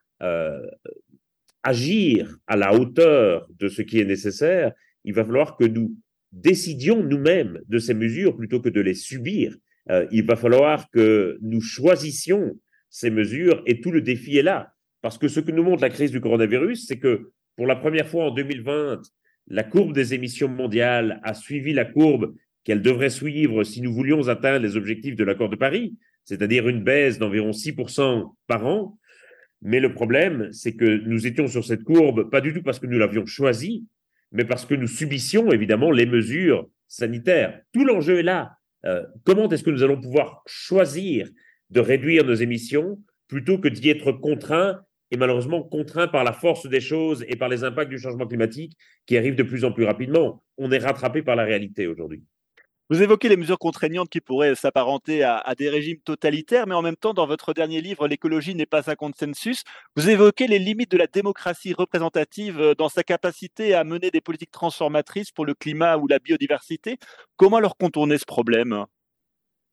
agir 1.63 2.37
à 2.47 2.57
la 2.57 2.75
hauteur 2.75 3.47
de 3.59 3.69
ce 3.69 3.83
qui 3.83 4.01
est 4.01 4.05
nécessaire, 4.05 4.73
il 5.05 5.15
va 5.15 5.25
falloir 5.25 5.57
que 5.57 5.65
nous 5.65 5.95
décidions 6.33 7.03
nous-mêmes 7.03 7.61
de 7.69 7.79
ces 7.79 7.95
mesures 7.95 8.37
plutôt 8.37 8.61
que 8.61 8.69
de 8.69 8.81
les 8.81 8.95
subir. 8.95 9.57
Euh, 9.91 10.07
il 10.11 10.25
va 10.25 10.37
falloir 10.37 10.91
que 10.91 11.39
nous 11.41 11.61
choisissions 11.61 12.59
ces 12.91 13.11
mesures 13.11 13.63
et 13.67 13.81
tout 13.81 13.91
le 13.91 14.01
défi 14.01 14.37
est 14.37 14.43
là. 14.43 14.73
Parce 15.01 15.19
que 15.19 15.29
ce 15.29 15.41
que 15.41 15.53
nous 15.53 15.63
montre 15.63 15.83
la 15.83 15.91
crise 15.91 16.11
du 16.11 16.21
coronavirus, 16.21 16.87
c'est 16.87 16.99
que 16.99 17.31
pour 17.57 17.67
la 17.67 17.77
première 17.77 18.09
fois 18.09 18.27
en 18.27 18.31
2020, 18.31 19.01
la 19.49 19.65
courbe 19.65 19.95
des 19.95 20.15
émissions 20.15 20.49
mondiales 20.49 21.21
a 21.23 21.35
suivi 21.35 21.73
la 21.73 21.85
courbe 21.85 22.35
qu'elle 22.65 22.83
devrait 22.83 23.11
suivre 23.11 23.65
si 23.65 23.81
nous 23.81 23.93
voulions 23.93 24.29
atteindre 24.29 24.65
les 24.65 24.77
objectifs 24.77 25.17
de 25.17 25.25
l'accord 25.25 25.49
de 25.49 25.57
Paris, 25.57 25.97
c'est-à-dire 26.25 26.69
une 26.69 26.83
baisse 26.83 27.19
d'environ 27.19 27.51
6% 27.51 28.35
par 28.47 28.67
an. 28.67 28.99
Mais 29.62 29.81
le 29.81 29.93
problème, 29.93 30.49
c'est 30.53 30.75
que 30.75 30.85
nous 30.85 31.27
étions 31.27 31.49
sur 31.49 31.65
cette 31.65 31.85
courbe, 31.85 32.31
pas 32.31 32.41
du 32.41 32.53
tout 32.53 32.62
parce 32.62 32.79
que 32.79 32.87
nous 32.87 32.99
l'avions 32.99 33.27
choisie, 33.27 33.87
mais 34.33 34.45
parce 34.45 34.67
que 34.67 34.75
nous 34.75 34.87
subissions 34.87 35.50
évidemment 35.50 35.91
les 35.91 36.07
mesures 36.07 36.69
sanitaires. 36.87 37.61
Tout 37.73 37.85
l'enjeu 37.85 38.19
est 38.19 38.23
là. 38.23 38.53
Euh, 38.85 39.05
comment 39.25 39.49
est-ce 39.49 39.65
que 39.65 39.71
nous 39.71 39.83
allons 39.83 40.00
pouvoir 40.00 40.43
choisir 40.47 41.29
de 41.71 41.81
réduire 41.81 42.25
nos 42.25 42.35
émissions 42.35 43.03
plutôt 43.27 43.59
que 43.59 43.69
d'y 43.69 43.91
être 43.91 44.12
contraints 44.12 44.81
et 45.11 45.17
malheureusement 45.17 45.62
contraints 45.62 46.09
par 46.09 46.23
la 46.23 46.33
force 46.33 46.69
des 46.69 46.81
choses 46.81 47.25
et 47.29 47.37
par 47.37 47.49
les 47.49 47.65
impacts 47.65 47.91
du 47.91 47.99
changement 47.99 48.27
climatique 48.27 48.77
qui 49.07 49.17
arrivent 49.17 49.35
de 49.35 49.43
plus 49.43 49.65
en 49.65 49.73
plus 49.73 49.85
rapidement? 49.85 50.45
On 50.57 50.71
est 50.71 50.79
rattrapé 50.79 51.23
par 51.23 51.35
la 51.35 51.45
réalité 51.45 51.87
aujourd'hui. 51.87 52.23
Vous 52.90 53.02
évoquez 53.02 53.28
les 53.28 53.37
mesures 53.37 53.59
contraignantes 53.59 54.09
qui 54.09 54.21
pourraient 54.21 54.54
s'apparenter 54.54 55.23
à, 55.23 55.54
des 55.59 55.68
régimes 55.68 55.99
totalitaires, 55.99 56.66
mais 56.66 56.75
en 56.75 56.80
même 56.80 56.97
temps, 56.97 57.12
dans 57.12 57.26
votre 57.26 57.52
dernier 57.52 57.83
livre, 57.83 58.09
L'écologie 58.09 58.54
n'est 58.54 58.66
pas 58.66 58.90
un 58.90 58.95
consensus, 58.95 59.62
vous 59.95 60.09
évoquez 60.09 60.47
les 60.47 60.59
limites 60.59 60.90
de 60.90 60.97
la 60.97 61.07
démocratie 61.07 61.75
représentative 61.75 62.61
euh, 62.61 62.75
dans 62.75 62.88
sa 62.88 63.02
capacité 63.02 63.75
à 63.75 63.85
mener 63.85 64.11
des 64.11 64.23
politiques 64.23 64.50
transformatrices 64.50 65.30
pour 65.30 65.45
le 65.45 65.54
climat 65.54 65.99
ou 65.99 66.07
la 66.07 66.18
biodiversité. 66.18 66.97
Comment 67.37 67.61
leur 67.61 67.76
contourner 67.76 68.16
ce 68.16 68.25
problème? 68.25 68.87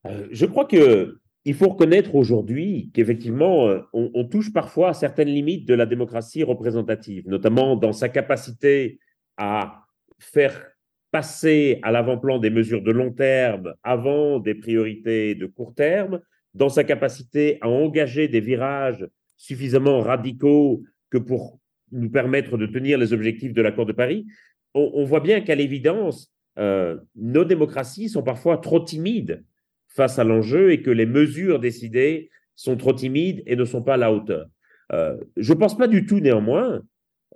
Euh, 0.05 0.27
Je 0.31 0.45
crois 0.45 0.65
que 0.65 1.19
il 1.45 1.53
faut 1.53 1.69
reconnaître 1.69 2.15
aujourd'hui 2.15 2.91
qu'effectivement, 2.93 3.67
euh, 3.67 3.81
on, 3.93 4.25
touche 4.25 4.51
parfois 4.51 4.89
à 4.89 4.93
certaines 4.93 5.29
limites 5.29 5.67
de 5.67 5.75
la 5.75 5.85
démocratie 5.85 6.43
représentative, 6.43 7.29
notamment 7.29 7.75
dans 7.75 7.93
sa 7.93 8.09
capacité 8.09 8.99
à 9.37 9.85
faire 10.19 10.74
passer 11.11 11.79
à 11.83 11.91
l'avant-plan 11.91 12.39
des 12.39 12.49
mesures 12.49 12.81
de 12.81 12.91
long 12.91 13.11
terme 13.11 13.73
avant 13.83 14.39
des 14.39 14.55
priorités 14.55 15.35
de 15.35 15.45
court 15.45 15.73
terme, 15.73 16.19
dans 16.53 16.69
sa 16.69 16.83
capacité 16.83 17.57
à 17.61 17.69
engager 17.69 18.27
des 18.27 18.39
virages 18.39 19.07
suffisamment 19.37 20.01
radicaux 20.01 20.83
que 21.09 21.17
pour 21.17 21.59
nous 21.91 22.09
permettre 22.09 22.57
de 22.57 22.65
tenir 22.65 22.97
les 22.97 23.13
objectifs 23.13 23.53
de 23.53 23.61
l'accord 23.61 23.85
de 23.85 23.93
Paris, 23.93 24.25
on, 24.73 25.05
voit 25.05 25.21
bien 25.21 25.39
qu'à 25.39 25.55
l'évidence, 25.55 26.33
euh, 26.59 26.97
nos 27.15 27.45
démocraties 27.45 28.09
sont 28.09 28.23
parfois 28.23 28.57
trop 28.57 28.81
timides 28.81 29.43
face 29.87 30.19
à 30.19 30.25
l'enjeu 30.25 30.71
et 30.71 30.81
que 30.81 30.89
les 30.89 31.05
mesures 31.05 31.59
décidées 31.59 32.29
sont 32.55 32.75
trop 32.75 32.91
timides 32.91 33.41
et 33.45 33.55
ne 33.55 33.63
sont 33.63 33.81
pas 33.81 33.93
à 33.93 33.97
la 33.97 34.11
hauteur. 34.11 34.47
Euh, 34.91 35.17
je 35.37 35.53
ne 35.53 35.57
pense 35.57 35.77
pas 35.77 35.87
du 35.87 36.05
tout 36.05 36.19
néanmoins 36.19 36.81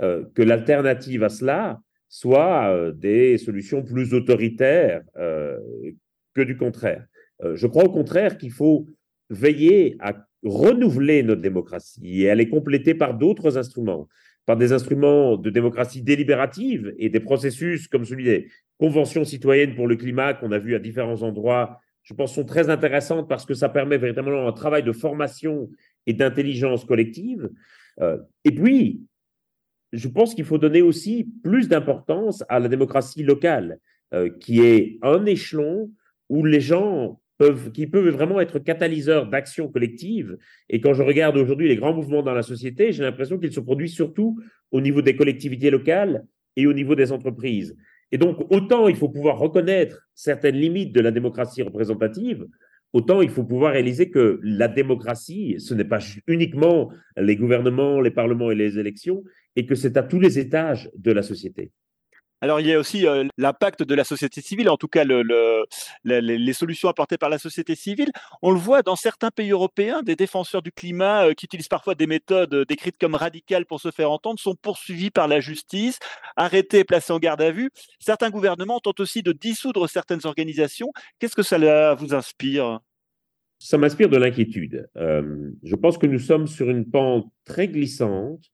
euh, 0.01 0.25
que 0.35 0.41
l'alternative 0.41 1.23
à 1.23 1.29
cela 1.29 1.79
soit 2.09 2.73
euh, 2.73 2.91
des 2.91 3.37
solutions 3.37 3.83
plus 3.83 4.13
autoritaires 4.13 5.01
que 5.15 6.41
du 6.41 6.57
contraire. 6.57 7.05
je 7.53 7.67
crois 7.67 7.85
au 7.85 7.91
contraire 7.91 8.37
qu'il 8.37 8.51
faut 8.51 8.87
veiller 9.29 9.95
à 9.99 10.15
renouveler 10.43 11.23
notre 11.23 11.41
démocratie 11.41 12.23
et 12.23 12.29
à 12.29 12.35
les 12.35 12.49
compléter 12.49 12.93
par 12.93 13.13
d'autres 13.13 13.57
instruments, 13.57 14.07
par 14.45 14.57
des 14.57 14.71
instruments 14.71 15.37
de 15.37 15.49
démocratie 15.49 16.01
délibérative 16.01 16.93
et 16.97 17.09
des 17.09 17.19
processus 17.19 17.87
comme 17.87 18.05
celui 18.05 18.23
des 18.23 18.47
conventions 18.77 19.25
citoyennes 19.25 19.75
pour 19.75 19.87
le 19.87 19.95
climat 19.95 20.33
qu'on 20.33 20.51
a 20.51 20.59
vu 20.59 20.75
à 20.75 20.79
différents 20.79 21.23
endroits 21.23 21.79
je 22.09 22.15
pense, 22.15 22.33
sont 22.33 22.43
très 22.43 22.69
intéressantes 22.69 23.29
parce 23.29 23.45
que 23.45 23.53
ça 23.53 23.69
permet 23.69 23.99
véritablement 23.99 24.47
un 24.47 24.51
travail 24.51 24.81
de 24.81 24.91
formation 24.91 25.69
et 26.07 26.13
d'intelligence 26.13 26.83
collective. 26.83 27.49
Euh, 28.01 28.17
et 28.45 28.51
puis, 28.51 29.01
je 29.91 30.07
pense 30.07 30.35
qu'il 30.35 30.45
faut 30.45 30.57
donner 30.57 30.81
aussi 30.81 31.27
plus 31.43 31.67
d'importance 31.67 32.43
à 32.49 32.59
la 32.59 32.67
démocratie 32.67 33.23
locale, 33.23 33.79
euh, 34.13 34.29
qui 34.39 34.61
est 34.61 34.99
un 35.01 35.25
échelon 35.25 35.91
où 36.29 36.45
les 36.45 36.61
gens 36.61 37.19
peuvent, 37.37 37.71
qui 37.71 37.87
peuvent 37.87 38.09
vraiment 38.09 38.39
être 38.39 38.59
catalyseurs 38.59 39.27
d'action 39.27 39.67
collective. 39.67 40.37
Et 40.69 40.81
quand 40.81 40.93
je 40.93 41.01
regarde 41.03 41.37
aujourd'hui 41.37 41.67
les 41.67 41.75
grands 41.75 41.93
mouvements 41.93 42.21
dans 42.21 42.33
la 42.33 42.43
société, 42.43 42.91
j'ai 42.91 43.03
l'impression 43.03 43.39
qu'ils 43.39 43.53
se 43.53 43.59
produisent 43.59 43.95
surtout 43.95 44.39
au 44.71 44.81
niveau 44.81 45.01
des 45.01 45.15
collectivités 45.15 45.71
locales 45.71 46.25
et 46.55 46.67
au 46.67 46.73
niveau 46.73 46.95
des 46.95 47.11
entreprises. 47.11 47.75
Et 48.11 48.17
donc, 48.17 48.51
autant 48.51 48.87
il 48.87 48.95
faut 48.95 49.09
pouvoir 49.09 49.39
reconnaître 49.39 50.07
certaines 50.13 50.55
limites 50.55 50.93
de 50.93 51.01
la 51.01 51.11
démocratie 51.11 51.61
représentative, 51.61 52.45
autant 52.93 53.21
il 53.21 53.29
faut 53.29 53.43
pouvoir 53.43 53.73
réaliser 53.73 54.09
que 54.09 54.39
la 54.43 54.67
démocratie, 54.67 55.55
ce 55.59 55.73
n'est 55.73 55.85
pas 55.85 55.99
uniquement 56.27 56.91
les 57.17 57.35
gouvernements, 57.35 58.01
les 58.01 58.11
parlements 58.11 58.51
et 58.51 58.55
les 58.55 58.79
élections, 58.79 59.23
et 59.55 59.65
que 59.65 59.75
c'est 59.75 59.97
à 59.97 60.03
tous 60.03 60.19
les 60.19 60.39
étages 60.39 60.89
de 60.95 61.11
la 61.11 61.23
société. 61.23 61.71
Alors, 62.41 62.61
il 62.61 62.67
y 62.67 62.73
a 62.73 62.79
aussi 62.79 63.05
euh, 63.05 63.25
l'impact 63.37 63.83
de 63.83 63.93
la 63.93 64.05
société 64.05 64.41
civile, 64.41 64.69
en 64.69 64.77
tout 64.77 64.87
cas 64.87 65.03
le, 65.03 65.65
les 66.05 66.53
solutions 66.53 66.87
apportées 66.87 67.17
par 67.17 67.29
la 67.29 67.37
société 67.37 67.75
civile. 67.75 68.11
On 68.41 68.51
le 68.51 68.59
voit 68.59 68.81
dans 68.81 68.95
certains 68.95 69.29
pays 69.29 69.51
européens, 69.51 70.01
des 70.03 70.15
défenseurs 70.15 70.61
du 70.61 70.71
climat 70.71 71.27
euh, 71.27 71.33
qui 71.33 71.45
utilisent 71.45 71.67
parfois 71.67 71.95
des 71.95 72.07
méthodes 72.07 72.53
euh, 72.53 72.65
décrites 72.65 72.97
comme 72.97 73.15
radicales 73.15 73.65
pour 73.65 73.81
se 73.81 73.91
faire 73.91 74.11
entendre 74.11 74.39
sont 74.39 74.55
poursuivis 74.55 75.11
par 75.11 75.27
la 75.27 75.41
justice, 75.41 75.99
arrêtés 76.37 76.79
et 76.79 76.83
placés 76.85 77.11
en 77.11 77.19
garde 77.19 77.41
à 77.41 77.51
vue. 77.51 77.71
Certains 77.99 78.29
gouvernements 78.29 78.79
tentent 78.79 79.01
aussi 79.01 79.21
de 79.21 79.33
dissoudre 79.33 79.89
certaines 79.89 80.25
organisations. 80.25 80.91
Qu'est-ce 81.19 81.35
que 81.35 81.43
ça 81.43 81.93
vous 81.95 82.13
inspire? 82.13 82.79
Ça 83.59 83.77
m'inspire 83.77 84.07
de 84.07 84.15
l'inquiétude. 84.15 84.87
je 84.95 85.75
pense 85.75 85.97
que 85.97 86.07
nous 86.07 86.19
sommes 86.19 86.47
sur 86.47 86.69
une 86.69 86.89
pente 86.89 87.29
très 87.43 87.67
glissante 87.67 88.49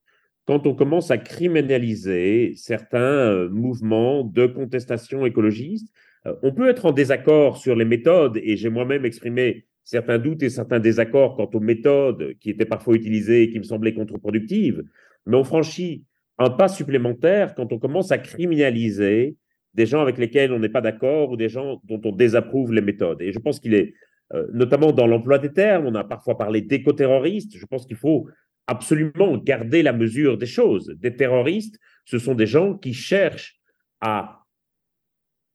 quand 0.46 0.68
on 0.68 0.76
commence 0.76 1.12
à 1.12 1.18
criminaliser 1.18 2.54
certains 2.56 3.00
euh, 3.00 3.50
mouvements 3.50 4.24
de 4.24 4.46
contestation 4.46 5.26
écologiste. 5.26 5.92
Euh, 6.28 6.36
on 6.44 6.54
peut 6.54 6.70
être 6.70 6.86
en 6.86 6.92
désaccord 6.92 7.58
sur 7.58 7.76
les 7.76 7.86
méthodes, 7.86 8.38
et 8.38 8.56
j'ai 8.56 8.70
moi-même 8.70 9.06
exprimé 9.06 9.66
certains 9.84 10.18
doutes 10.18 10.44
et 10.44 10.50
certains 10.50 10.80
désaccords 10.80 11.36
quant 11.36 11.50
aux 11.54 11.60
méthodes 11.60 12.36
qui 12.40 12.50
étaient 12.50 12.66
parfois 12.66 12.96
utilisées 12.96 13.44
et 13.44 13.50
qui 13.52 13.60
me 13.60 13.64
semblaient 13.64 13.94
contre-productives, 13.94 14.84
mais 15.26 15.38
on 15.38 15.44
franchit 15.44 16.04
un 16.38 16.50
pas 16.50 16.68
supplémentaire 16.68 17.56
quand 17.56 17.72
on 17.72 17.80
commence 17.80 18.12
à 18.12 18.18
criminaliser 18.18 19.38
des 19.74 19.86
gens 19.86 20.02
avec 20.02 20.18
lesquels 20.18 20.52
on 20.52 20.60
n'est 20.60 20.70
pas 20.70 20.82
d'accord 20.82 21.32
ou 21.32 21.38
des 21.38 21.50
gens 21.50 21.82
dont 21.84 22.02
on 22.04 22.12
désapprouve 22.12 22.74
les 22.74 22.82
méthodes. 22.82 23.22
Et 23.22 23.32
je 23.32 23.40
pense 23.40 23.60
qu'il 23.60 23.74
est, 23.74 23.94
euh, 24.34 24.48
notamment 24.54 24.92
dans 24.92 25.08
l'emploi 25.08 25.38
des 25.38 25.52
termes, 25.54 25.86
on 25.86 25.96
a 25.96 26.04
parfois 26.04 26.38
parlé 26.38 26.62
d'éco-terroristes, 26.62 27.58
je 27.58 27.66
pense 27.66 27.86
qu'il 27.86 27.98
faut 27.98 28.28
absolument 28.68 29.38
garder 29.38 29.84
la 29.84 29.94
mesure 29.94 30.38
des 30.38 30.46
choses. 30.46 30.94
Des 30.98 31.16
terroristes, 31.16 31.80
ce 32.06 32.20
sont 32.20 32.36
des 32.36 32.48
gens 32.48 32.78
qui 32.78 32.94
cherchent 32.94 33.60
à 34.02 34.46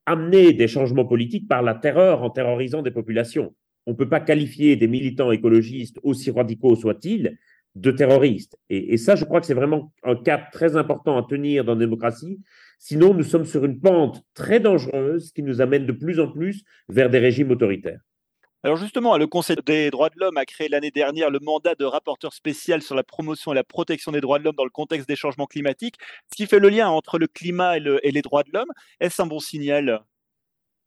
amener 0.06 0.52
des 0.52 0.68
changements 0.68 1.04
politiques 1.04 1.48
par 1.48 1.62
la 1.62 1.74
terreur 1.74 2.22
en 2.22 2.30
terrorisant 2.30 2.82
des 2.82 2.90
populations. 2.90 3.54
On 3.86 3.92
ne 3.92 3.96
peut 3.96 4.08
pas 4.08 4.20
qualifier 4.20 4.76
des 4.76 4.88
militants 4.88 5.32
écologistes, 5.32 5.98
aussi 6.02 6.30
radicaux 6.30 6.76
soient-ils, 6.76 7.38
de 7.76 7.90
terroristes. 7.90 8.58
Et, 8.68 8.96
ça, 8.96 9.14
je 9.14 9.24
crois 9.24 9.40
que 9.40 9.46
c'est 9.46 9.54
vraiment 9.54 9.92
un 10.02 10.16
cap 10.16 10.50
très 10.50 10.76
important 10.76 11.16
à 11.16 11.26
tenir 11.28 11.64
dans 11.64 11.74
la 11.74 11.80
démocratie. 11.80 12.40
Sinon, 12.78 13.14
nous 13.14 13.22
sommes 13.22 13.44
sur 13.44 13.64
une 13.64 13.80
pente 13.80 14.22
très 14.34 14.58
dangereuse 14.58 15.30
qui 15.32 15.42
nous 15.42 15.60
amène 15.60 15.86
de 15.86 15.92
plus 15.92 16.18
en 16.18 16.28
plus 16.28 16.64
vers 16.88 17.10
des 17.10 17.18
régimes 17.18 17.50
autoritaires. 17.50 18.00
Alors 18.62 18.76
justement, 18.76 19.16
le 19.16 19.26
Conseil 19.26 19.56
des 19.64 19.90
droits 19.90 20.10
de 20.10 20.16
l'homme 20.18 20.36
a 20.36 20.44
créé 20.44 20.68
l'année 20.68 20.90
dernière 20.90 21.30
le 21.30 21.38
mandat 21.40 21.74
de 21.74 21.86
rapporteur 21.86 22.34
spécial 22.34 22.82
sur 22.82 22.94
la 22.94 23.02
promotion 23.02 23.52
et 23.52 23.54
la 23.54 23.64
protection 23.64 24.12
des 24.12 24.20
droits 24.20 24.38
de 24.38 24.44
l'homme 24.44 24.56
dans 24.56 24.64
le 24.64 24.70
contexte 24.70 25.08
des 25.08 25.16
changements 25.16 25.46
climatiques, 25.46 25.96
ce 26.30 26.36
qui 26.36 26.46
fait 26.46 26.58
le 26.58 26.68
lien 26.68 26.90
entre 26.90 27.18
le 27.18 27.26
climat 27.26 27.78
et, 27.78 28.10
les 28.10 28.20
droits 28.20 28.42
de 28.42 28.50
l'homme. 28.52 28.70
Est-ce 29.00 29.22
un 29.22 29.26
bon 29.26 29.38
signal? 29.38 30.02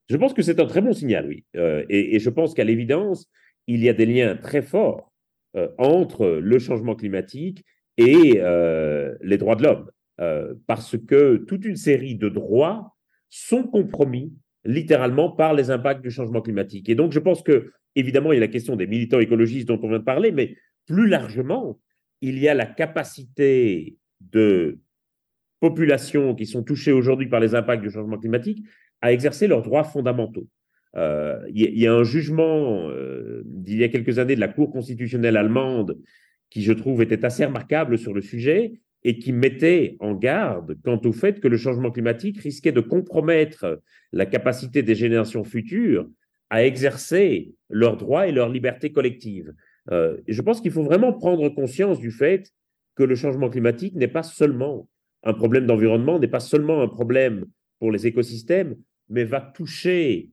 Je 0.07 0.17
pense 0.17 0.35
que 0.35 0.43
c'est 0.43 0.59
un 0.59 0.67
très 0.67 0.81
bon 0.81 0.93
signal, 0.93 1.27
oui. 1.27 1.45
Euh, 1.55 1.83
et, 1.89 2.19
je 2.19 2.29
pense 2.29 2.53
qu'à 2.53 2.63
l'évidence, 2.63 3.27
il 3.65 3.83
y 3.83 3.89
a 3.89 3.93
des 3.93 4.05
liens 4.05 4.35
très 4.35 4.61
forts 4.61 5.11
euh, 5.55 5.69
entre 5.79 6.27
le 6.27 6.59
changement 6.59 6.93
climatique 6.93 7.63
et 7.97 8.33
euh, 8.37 9.15
les 9.21 9.39
droits 9.39 9.55
de 9.55 9.63
l'homme, 9.63 9.89
parce 10.67 10.95
que 10.95 11.37
toute 11.47 11.65
une 11.65 11.75
série 11.75 12.15
de 12.15 12.29
droits 12.29 12.95
sont 13.29 13.63
compromis 13.63 14.31
littéralement 14.65 15.29
par 15.29 15.53
les 15.53 15.71
impacts 15.71 16.01
du 16.01 16.11
changement 16.11 16.41
climatique. 16.41 16.89
Et 16.89 16.95
donc, 16.95 17.11
je 17.11 17.19
pense 17.19 17.41
que, 17.41 17.71
évidemment, 17.95 18.31
il 18.31 18.35
y 18.35 18.37
a 18.37 18.41
la 18.41 18.47
question 18.47 18.75
des 18.75 18.87
militants 18.87 19.19
écologistes 19.19 19.67
dont 19.67 19.79
on 19.83 19.89
vient 19.89 19.99
de 19.99 20.03
parler, 20.03 20.31
mais 20.31 20.55
plus 20.85 21.07
largement, 21.07 21.79
il 22.21 22.39
y 22.39 22.47
a 22.47 22.53
la 22.53 22.65
capacité 22.65 23.97
de 24.21 24.79
populations 25.59 26.35
qui 26.35 26.45
sont 26.45 26.63
touchées 26.63 26.91
aujourd'hui 26.91 27.27
par 27.27 27.39
les 27.39 27.55
impacts 27.55 27.83
du 27.83 27.89
changement 27.89 28.17
climatique 28.17 28.65
à 29.01 29.11
exercer 29.11 29.47
leurs 29.47 29.61
droits 29.61 29.83
fondamentaux. 29.83 30.47
Euh, 30.95 31.39
il 31.53 31.79
y, 31.79 31.87
a 31.87 31.93
un 31.93 32.03
jugement 32.03 32.87
euh, 32.89 33.41
d'il 33.45 33.79
y 33.79 33.83
a 33.83 33.89
quelques 33.89 34.19
années 34.19 34.35
de 34.35 34.39
la 34.39 34.47
Cour 34.47 34.71
constitutionnelle 34.71 35.37
allemande 35.37 35.97
qui, 36.49 36.61
je 36.61 36.71
trouve, 36.71 37.01
était 37.01 37.25
assez 37.25 37.43
remarquable 37.43 37.97
sur 37.97 38.13
le 38.13 38.21
sujet 38.21 38.73
et 39.03 39.19
qui 39.19 39.33
mettait 39.33 39.97
en 39.99 40.13
garde 40.13 40.77
quant 40.83 40.99
au 41.03 41.11
fait 41.11 41.39
que 41.39 41.47
le 41.47 41.57
changement 41.57 41.91
climatique 41.91 42.39
risquait 42.39 42.71
de 42.71 42.79
compromettre 42.79 43.81
la 44.11 44.25
capacité 44.25 44.81
des 44.81 44.95
générations 44.95 45.43
futures 45.43 46.07
à 46.49 46.63
exercer 46.63 47.53
leurs 47.69 47.97
droits 47.97 48.27
et 48.27 48.31
leurs 48.31 48.49
libertés 48.49 48.91
collectives. 48.91 49.53
Euh, 49.91 50.17
je 50.27 50.41
pense 50.41 50.61
qu'il 50.61 50.71
faut 50.71 50.83
vraiment 50.83 51.11
prendre 51.11 51.49
conscience 51.49 51.99
du 51.99 52.11
fait 52.11 52.51
que 52.95 53.03
le 53.03 53.15
changement 53.15 53.49
climatique 53.49 53.95
n'est 53.95 54.07
pas 54.07 54.23
seulement 54.23 54.87
un 55.23 55.33
problème 55.33 55.65
d'environnement, 55.65 56.19
n'est 56.19 56.27
pas 56.27 56.39
seulement 56.39 56.81
un 56.81 56.87
problème 56.87 57.45
pour 57.79 57.91
les 57.91 58.07
écosystèmes, 58.07 58.75
mais 59.09 59.23
va 59.23 59.41
toucher 59.41 60.29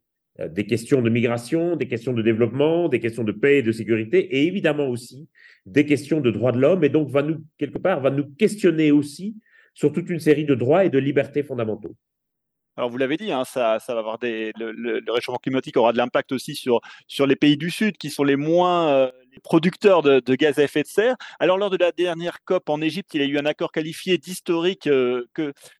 des 0.49 0.67
questions 0.67 1.03
de 1.03 1.11
migration, 1.11 1.77
des 1.77 1.89
questions 1.89 2.13
de 2.13 2.23
développement, 2.23 2.89
des 2.89 3.01
questions 3.01 3.25
de 3.25 3.33
paix 3.33 3.59
et 3.59 3.63
de 3.63 3.73
sécurité, 3.73 4.19
et 4.19 4.47
évidemment 4.47 4.89
aussi 4.89 5.29
des 5.67 5.85
questions 5.85 6.21
de 6.21 6.31
droits 6.31 6.53
de 6.53 6.59
l'homme, 6.59 6.85
et 6.85 6.89
donc 6.89 7.11
va 7.11 7.23
nous, 7.23 7.45
quelque 7.59 7.79
part, 7.79 8.01
va 8.01 8.11
nous 8.11 8.27
questionner 8.37 8.91
aussi 8.91 9.37
sur 9.75 9.93
toute 9.93 10.09
une 10.11 10.21
série 10.21 10.45
de 10.45 10.55
droits 10.55 10.85
et 10.85 10.91
de 10.91 10.99
libertés 10.99 11.43
fondamentaux. 11.43 11.95
Alors 12.77 12.89
vous 12.89 12.97
l'avez 12.97 13.17
dit, 13.17 13.31
hein, 13.31 13.45
ça, 13.45 13.79
va 13.89 13.99
avoir 13.99 14.19
le, 14.23 15.13
réchauffement 15.13 15.39
climatique 15.39 15.77
aura 15.77 15.93
de 15.93 15.99
l'impact 15.99 16.33
aussi 16.33 16.55
sur, 16.55 16.81
sur 17.07 17.27
les 17.27 17.37
pays 17.37 17.57
du 17.57 17.71
Sud 17.71 17.99
qui 17.99 18.09
sont 18.09 18.25
les 18.25 18.37
moins 18.37 18.89
euh, 18.89 19.11
producteurs 19.43 20.03
de, 20.03 20.35
gaz 20.35 20.59
à 20.59 20.65
effet 20.65 20.83
de 20.83 20.89
serre. 20.89 21.17
Alors 21.39 21.59
lors 21.59 21.71
de 21.71 21.77
la 21.77 21.93
dernière 21.93 22.39
COP 22.45 22.69
en 22.69 22.81
Égypte, 22.81 23.15
il 23.15 23.21
y 23.21 23.25
a 23.25 23.27
eu 23.27 23.39
un 23.39 23.47
accord 23.47 23.73
qualifié 23.73 24.19
d'historique 24.19 24.87
euh, 24.87 25.25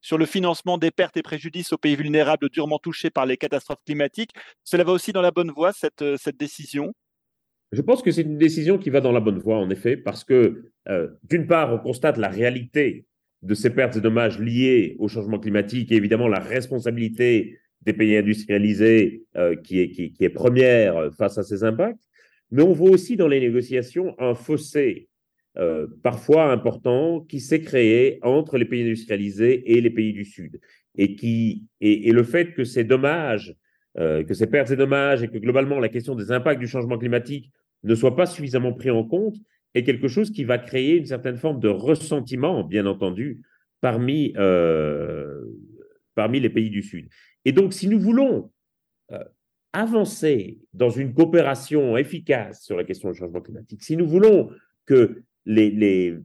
sur 0.01 0.19
le 0.19 0.27
financement 0.27 0.79
des 0.79 0.91
pertes 0.91 1.17
et 1.17 1.23
préjudices 1.23 1.73
aux 1.73 1.79
pays 1.79 1.97
vulnérables 1.97 2.49
durement 2.51 2.79
touchés 2.79 3.11
par 3.11 3.27
les 3.27 3.37
catastrophes 3.37 3.83
climatiques. 3.85 4.31
Cela 4.65 4.85
va 4.85 4.93
aussi 4.93 5.13
dans 5.13 5.23
la 5.23 5.31
bonne 5.31 5.51
voie 5.51 5.73
cette, 5.73 6.03
euh, 6.03 6.17
décision? 6.39 6.93
Je 7.73 7.83
pense 7.83 8.03
que 8.03 8.11
c'est 8.11 8.23
une 8.23 8.39
décision 8.39 8.79
qui 8.79 8.91
va 8.91 9.01
dans 9.01 9.13
la 9.13 9.21
bonne 9.21 9.39
voie, 9.39 9.57
en 9.57 9.71
effet, 9.71 9.97
parce 9.97 10.25
que, 10.25 10.73
d'une 11.23 11.47
part, 11.47 11.73
on 11.73 11.79
constate 11.79 12.17
la 12.17 12.29
réalité 12.29 13.07
de 13.43 13.55
ces 13.55 13.71
pertes 13.71 13.97
et 13.97 14.01
dommages 14.01 14.39
liés 14.39 14.97
au 14.99 15.09
changement 15.09 15.39
climatique 15.39 15.93
et 15.93 15.97
évidemment 15.97 16.29
la 16.29 16.41
responsabilité 16.41 17.59
des 17.83 17.93
pays 17.93 18.17
industrialisés 18.17 19.25
euh, 19.37 19.57
qui, 19.57 19.81
est 19.81 20.29
première 20.29 21.11
face 21.17 21.39
à 21.39 21.43
ces 21.43 21.65
impacts. 21.65 22.10
Mais 22.51 22.63
on 22.63 22.73
voit 22.73 22.91
aussi 22.91 23.17
dans 23.17 23.29
les 23.29 23.41
négociations 23.41 24.15
un 24.19 24.35
fossé 24.35 25.09
euh, 25.59 25.87
parfois 26.03 26.53
important 26.53 27.21
qui 27.29 27.41
s'est 27.41 27.61
créé 27.61 28.19
entre 28.23 28.57
les 28.57 28.65
pays 28.65 28.83
industrialisés 28.83 29.73
et 29.73 29.81
les 29.81 29.91
pays 29.91 30.13
du 30.13 30.25
Sud. 30.25 30.61
Et, 30.97 31.15
qui, 31.15 31.67
et, 31.81 32.13
le 32.13 32.23
fait 32.25 32.53
que 32.53 32.65
ces 32.65 32.85
dommages, 32.85 33.55
euh, 33.99 34.25
que 34.25 34.35
ces 34.35 34.49
pertes 34.49 34.71
et 34.71 34.77
dommages, 34.77 35.23
et 35.23 35.29
que 35.29 35.39
globalement 35.39 35.79
la 35.79 35.89
question 35.89 36.15
des 36.15 36.33
impacts 36.33 36.61
du 36.61 36.67
changement 36.67 36.99
climatique 36.99 37.51
ne 37.85 37.95
soit 37.95 38.17
pas 38.17 38.27
suffisamment 38.27 38.73
pris 38.73 38.91
en 38.91 39.05
compte, 39.05 39.37
est 39.75 39.85
quelque 39.85 40.09
chose 40.09 40.31
qui 40.31 40.45
va 40.45 40.59
créer 40.59 40.97
une 40.97 41.07
certaine 41.07 41.37
forme 41.37 41.61
de 41.61 41.69
ressentiment, 41.69 42.65
bien 42.65 42.87
entendu, 42.87 43.43
parmi, 43.81 44.33
euh, 44.37 45.43
parmi 46.15 46.41
les 46.41 46.51
pays 46.51 46.71
du 46.71 46.83
Sud. 46.83 47.09
Et 47.45 47.53
donc, 47.53 47.73
si 47.73 47.89
nous 47.89 48.01
voulons 48.01 48.51
avancer 49.73 50.59
dans 50.73 50.91
une 50.91 51.15
coopération 51.15 51.97
efficace 51.97 52.65
sur 52.65 52.77
la 52.77 52.85
question 52.85 53.11
du 53.11 53.19
changement 53.19 53.41
climatique, 53.41 53.83
si 53.83 53.97
nous 53.97 54.07
voulons 54.07 54.51
que 54.87 55.23
les, 55.47 56.19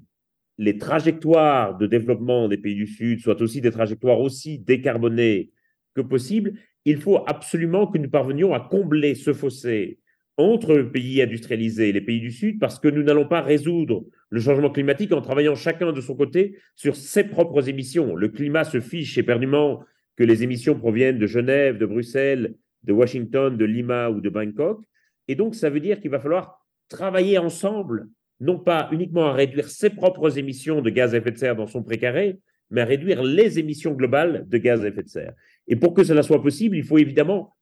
trajectoires 0.80 1.78
de 1.78 1.88
développement 1.88 2.48
des 2.48 2.58
pays 2.58 2.76
du 2.76 2.88
Sud 2.88 3.20
soient 3.20 3.42
aussi 3.42 3.62
des 3.62 3.72
trajectoires 3.72 4.20
aussi 4.20 4.60
décarbonées 4.60 5.52
que 5.94 6.02
possible, 6.02 6.54
il 6.86 6.98
faut 6.98 7.24
absolument 7.28 7.88
que 7.88 7.98
nous 7.98 8.10
parvenions 8.10 8.54
à 8.54 8.60
combler 8.60 9.16
ce 9.16 9.34
fossé 9.34 10.00
entre 10.38 10.74
les 10.74 10.84
pays 10.84 11.22
industrialisés 11.22 11.90
et 11.90 11.94
les 11.94 12.02
pays 12.02 12.20
du 12.20 12.32
Sud, 12.32 12.60
parce 12.60 12.80
que 12.80 12.90
nous 12.90 13.04
n'allons 13.04 13.28
pas 13.28 13.42
résoudre 13.42 14.06
le 14.30 14.42
changement 14.42 14.70
climatique 14.70 15.14
en 15.14 15.22
travaillant 15.22 15.56
chacun 15.56 15.94
de 15.94 16.02
son 16.02 16.16
côté 16.16 16.58
sur 16.76 16.96
ses 16.96 17.24
propres 17.24 17.70
émissions. 17.70 18.16
Le 18.16 18.28
climat 18.28 18.66
se 18.66 18.82
fiche 18.82 19.18
éperdument 19.18 19.84
que 20.18 20.24
les 20.24 20.44
émissions 20.44 20.78
proviennent 20.78 21.20
de 21.20 21.28
Genève, 21.28 21.78
de 21.78 21.86
Bruxelles, 21.86 22.56
de 22.86 22.94
Washington, 22.94 23.58
de 23.58 23.66
Lima 23.66 24.10
ou 24.10 24.22
de 24.22 24.30
Bangkok. 24.30 24.84
Et 25.28 25.36
donc, 25.36 25.56
ça 25.56 25.70
veut 25.70 25.80
dire 25.80 26.00
qu'il 26.00 26.12
va 26.12 26.20
falloir 26.20 26.66
travailler 26.88 27.38
ensemble 27.38 28.08
non 28.40 28.60
pas 28.60 28.90
uniquement 28.92 29.26
à 29.28 29.34
réduire 29.34 29.70
ses 29.70 29.90
propres 29.90 30.38
émissions 30.38 30.82
de 30.82 30.90
gaz 30.90 31.14
à 31.14 31.18
effet 31.18 31.32
de 31.32 31.38
serre 31.38 31.56
dans 31.56 31.68
son 31.68 31.84
précaré, 31.84 32.40
mais 32.70 32.82
à 32.82 32.86
réduire 32.86 33.24
les 33.24 33.60
émissions 33.60 33.94
globales 33.94 34.46
de 34.48 34.58
gaz 34.58 34.84
à 34.84 34.88
effet 34.88 35.04
de 35.04 35.10
serre. 35.10 35.34
Et 35.68 35.76
pour 35.76 35.94
que 35.94 36.04
cela 36.04 36.22
soit 36.22 36.42
possible, 36.42 36.76
il 36.78 36.84
faut 36.84 36.98
évidemment 36.98 37.56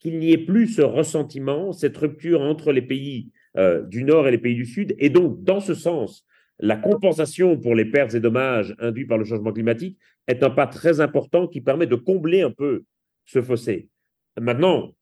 qu'il 0.00 0.18
n'y 0.18 0.32
ait 0.32 0.38
plus 0.38 0.68
ce 0.68 0.82
ressentiment, 0.82 1.72
cette 1.72 1.96
rupture 1.96 2.42
entre 2.42 2.72
les 2.72 2.82
pays 2.82 3.30
euh, 3.56 3.82
du 3.82 4.04
Nord 4.04 4.26
et 4.26 4.32
les 4.32 4.38
pays 4.38 4.54
du 4.54 4.66
Sud. 4.66 4.94
Et 4.98 5.08
donc, 5.08 5.42
dans 5.44 5.60
ce 5.60 5.74
sens, 5.74 6.26
la 6.58 6.76
compensation 6.76 7.58
pour 7.58 7.74
les 7.74 7.84
pertes 7.84 8.14
et 8.14 8.20
dommages 8.20 8.74
induits 8.78 9.06
par 9.06 9.18
le 9.18 9.24
changement 9.24 9.52
climatique 9.52 9.98
est 10.26 10.42
un 10.42 10.50
pas 10.50 10.66
très 10.66 11.00
important 11.00 11.46
qui 11.46 11.60
permet 11.60 11.86
de 11.86 11.96
combler 11.96 12.42
un 12.42 12.50
peu 12.50 12.84
ce 13.24 13.40
fossé. 13.40 13.88
Maintenant, 14.40 14.94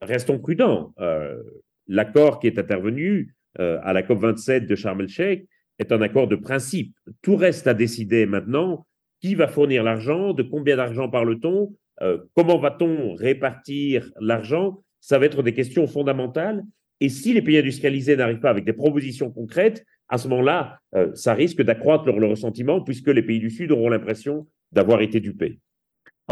restons 0.00 0.38
prudents. 0.38 0.94
Euh, 1.00 1.42
l'accord 1.86 2.40
qui 2.40 2.46
est 2.46 2.58
intervenu 2.58 3.34
euh, 3.58 3.78
à 3.82 3.92
la 3.92 4.02
COP27 4.02 4.66
de 4.66 4.74
Sharm 4.74 5.00
el-Sheikh 5.00 5.46
est 5.78 5.92
un 5.92 6.02
accord 6.02 6.28
de 6.28 6.36
principe. 6.36 6.94
Tout 7.22 7.36
reste 7.36 7.66
à 7.66 7.74
décider 7.74 8.26
maintenant 8.26 8.86
qui 9.20 9.34
va 9.34 9.48
fournir 9.48 9.82
l'argent, 9.82 10.32
de 10.32 10.42
combien 10.42 10.76
d'argent 10.76 11.08
parle-t-on, 11.08 11.74
euh, 12.02 12.18
comment 12.34 12.58
va-t-on 12.58 13.14
répartir 13.14 14.10
l'argent? 14.18 14.82
Ça 15.00 15.18
va 15.18 15.26
être 15.26 15.42
des 15.42 15.52
questions 15.52 15.86
fondamentales. 15.86 16.62
Et 17.00 17.08
si 17.08 17.32
les 17.32 17.42
pays 17.42 17.58
industrialisés 17.58 18.16
n'arrivent 18.16 18.40
pas 18.40 18.50
avec 18.50 18.64
des 18.64 18.72
propositions 18.72 19.30
concrètes, 19.30 19.84
à 20.08 20.18
ce 20.18 20.28
moment-là, 20.28 20.80
ça 21.14 21.34
risque 21.34 21.62
d'accroître 21.62 22.04
leur, 22.04 22.16
ressentiment 22.28 22.82
puisque 22.82 23.06
les 23.08 23.22
pays 23.22 23.38
du 23.38 23.48
Sud 23.48 23.70
auront 23.70 23.88
l'impression 23.88 24.48
d'avoir 24.72 25.00
été 25.00 25.20
dupés. 25.20 25.60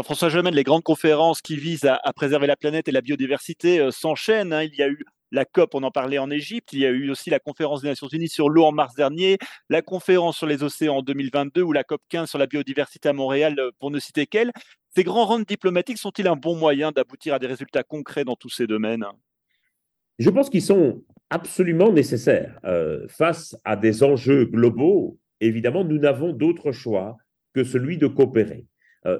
François 0.03 0.29
Gemène, 0.29 0.55
les 0.55 0.63
grandes 0.63 0.83
conférences 0.83 1.41
qui 1.41 1.55
visent 1.55 1.85
à, 1.85 2.13
préserver 2.13 2.47
la 2.47 2.55
planète 2.55 2.87
et 2.87 2.91
la 2.91 3.01
biodiversité 3.01 3.89
s'enchaînent. 3.91 4.53
Hein. 4.53 4.63
Il 4.63 4.75
y 4.75 4.81
a 4.81 4.87
eu 4.87 5.03
la 5.31 5.45
COP, 5.45 5.75
on 5.75 5.83
en 5.83 5.91
parlait 5.91 6.17
en 6.17 6.29
Égypte. 6.29 6.73
Il 6.73 6.79
y 6.79 6.85
a 6.85 6.89
eu 6.89 7.09
aussi 7.09 7.29
la 7.29 7.39
conférence 7.39 7.81
des 7.81 7.87
Nations 7.87 8.07
Unies 8.07 8.29
sur 8.29 8.49
l'eau 8.49 8.65
en 8.65 8.71
mars 8.71 8.95
dernier, 8.95 9.37
la 9.69 9.81
conférence 9.81 10.37
sur 10.37 10.47
les 10.47 10.63
océans 10.63 10.97
en 10.97 11.01
2022 11.01 11.61
ou 11.61 11.71
la 11.71 11.83
COP 11.83 12.01
15 12.09 12.29
sur 12.29 12.39
la 12.39 12.47
biodiversité 12.47 13.09
à 13.09 13.13
Montréal, 13.13 13.55
euh, 13.59 13.71
pour 13.79 13.91
ne 13.91 13.99
citer 13.99 14.25
qu'elle. 14.25 14.51
Ces 14.95 15.03
grands 15.03 15.25
rangs 15.25 15.39
diplomatiques 15.39 15.99
sont-ils 15.99 16.27
un 16.27 16.35
bon 16.35 16.55
moyen 16.55 16.91
d'aboutir 16.91 17.35
à 17.35 17.39
des 17.39 17.47
résultats 17.47 17.83
concrets 17.83 18.25
dans 18.25 18.35
tous 18.35 18.49
ces 18.49 18.65
domaines? 18.65 19.05
Je 20.17 20.29
pense 20.29 20.49
qu'ils 20.49 20.63
sont 20.63 21.03
absolument 21.29 21.91
nécessaires. 21.91 22.59
Euh, 22.65 23.07
face 23.07 23.55
à 23.63 23.75
des 23.75 24.03
enjeux 24.03 24.45
globaux, 24.45 25.19
évidemment, 25.39 25.83
nous 25.83 25.99
n'avons 25.99 26.33
d'autre 26.33 26.71
choix 26.71 27.17
que 27.53 27.63
celui 27.63 27.97
de 27.97 28.07
coopérer. 28.07 28.65
Euh, 29.05 29.19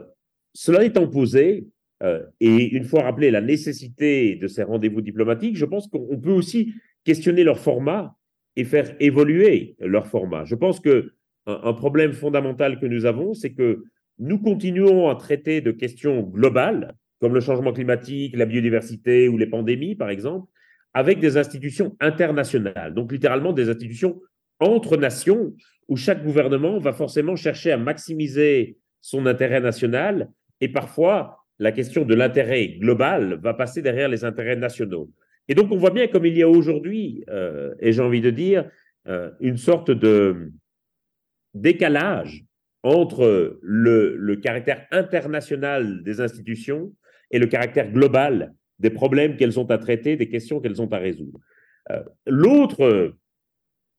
cela 0.53 0.83
étant 0.83 1.07
posé, 1.07 1.67
euh, 2.01 2.23
et 2.39 2.69
une 2.69 2.85
fois 2.85 3.03
rappelé 3.03 3.31
la 3.31 3.41
nécessité 3.41 4.35
de 4.35 4.47
ces 4.47 4.63
rendez-vous 4.63 5.01
diplomatiques, 5.01 5.57
je 5.57 5.65
pense 5.65 5.87
qu'on 5.87 6.19
peut 6.19 6.31
aussi 6.31 6.73
questionner 7.03 7.43
leur 7.43 7.59
format 7.59 8.15
et 8.55 8.63
faire 8.63 8.95
évoluer 8.99 9.75
leur 9.79 10.07
format. 10.07 10.45
Je 10.45 10.55
pense 10.55 10.79
que 10.79 11.13
un, 11.45 11.73
problème 11.73 12.13
fondamental 12.13 12.79
que 12.79 12.85
nous 12.85 13.05
avons, 13.05 13.33
c'est 13.33 13.53
que 13.53 13.83
nous 14.19 14.37
continuons 14.37 15.09
à 15.09 15.15
traiter 15.15 15.61
de 15.61 15.71
questions 15.71 16.21
globales, 16.21 16.93
comme 17.19 17.33
le 17.33 17.39
changement 17.39 17.73
climatique, 17.73 18.35
la 18.37 18.45
biodiversité 18.45 19.27
ou 19.27 19.37
les 19.37 19.47
pandémies, 19.47 19.95
par 19.95 20.09
exemple, 20.09 20.47
avec 20.93 21.19
des 21.19 21.37
institutions 21.37 21.95
internationales, 21.99 22.93
donc 22.93 23.11
littéralement 23.11 23.53
des 23.53 23.69
institutions 23.69 24.21
entre 24.59 24.97
nations, 24.97 25.53
où 25.87 25.95
chaque 25.95 26.23
gouvernement 26.23 26.77
va 26.79 26.93
forcément 26.93 27.35
chercher 27.35 27.71
à 27.71 27.77
maximiser 27.77 28.77
son 29.01 29.25
intérêt 29.25 29.61
national 29.61 30.29
et 30.61 30.69
parfois 30.69 31.39
la 31.59 31.71
question 31.71 32.05
de 32.05 32.15
l'intérêt 32.15 32.67
global 32.79 33.39
va 33.41 33.53
passer 33.53 33.81
derrière 33.81 34.09
les 34.09 34.23
intérêts 34.23 34.55
nationaux. 34.55 35.11
Et 35.49 35.55
donc, 35.55 35.71
on 35.71 35.77
voit 35.77 35.89
bien 35.89 36.07
comme 36.07 36.25
il 36.25 36.37
y 36.37 36.43
a 36.43 36.49
aujourd'hui, 36.49 37.23
euh, 37.29 37.73
et 37.79 37.91
j'ai 37.91 38.01
envie 38.01 38.21
de 38.21 38.29
dire, 38.29 38.69
euh, 39.07 39.31
une 39.39 39.57
sorte 39.57 39.91
de 39.91 40.51
décalage 41.53 42.45
entre 42.83 43.59
le, 43.61 44.35
caractère 44.35 44.85
international 44.91 46.03
des 46.03 46.21
institutions 46.21 46.93
et 47.31 47.39
le 47.39 47.47
caractère 47.47 47.91
global 47.91 48.53
des 48.77 48.89
problèmes 48.89 49.35
qu'elles 49.35 49.59
ont 49.59 49.69
à 49.69 49.77
traiter, 49.77 50.15
des 50.15 50.29
questions 50.29 50.61
qu'elles 50.61 50.81
ont 50.81 50.91
à 50.93 50.97
résoudre. 50.97 51.39
Euh, 51.91 52.03
l'autre, 52.25 53.15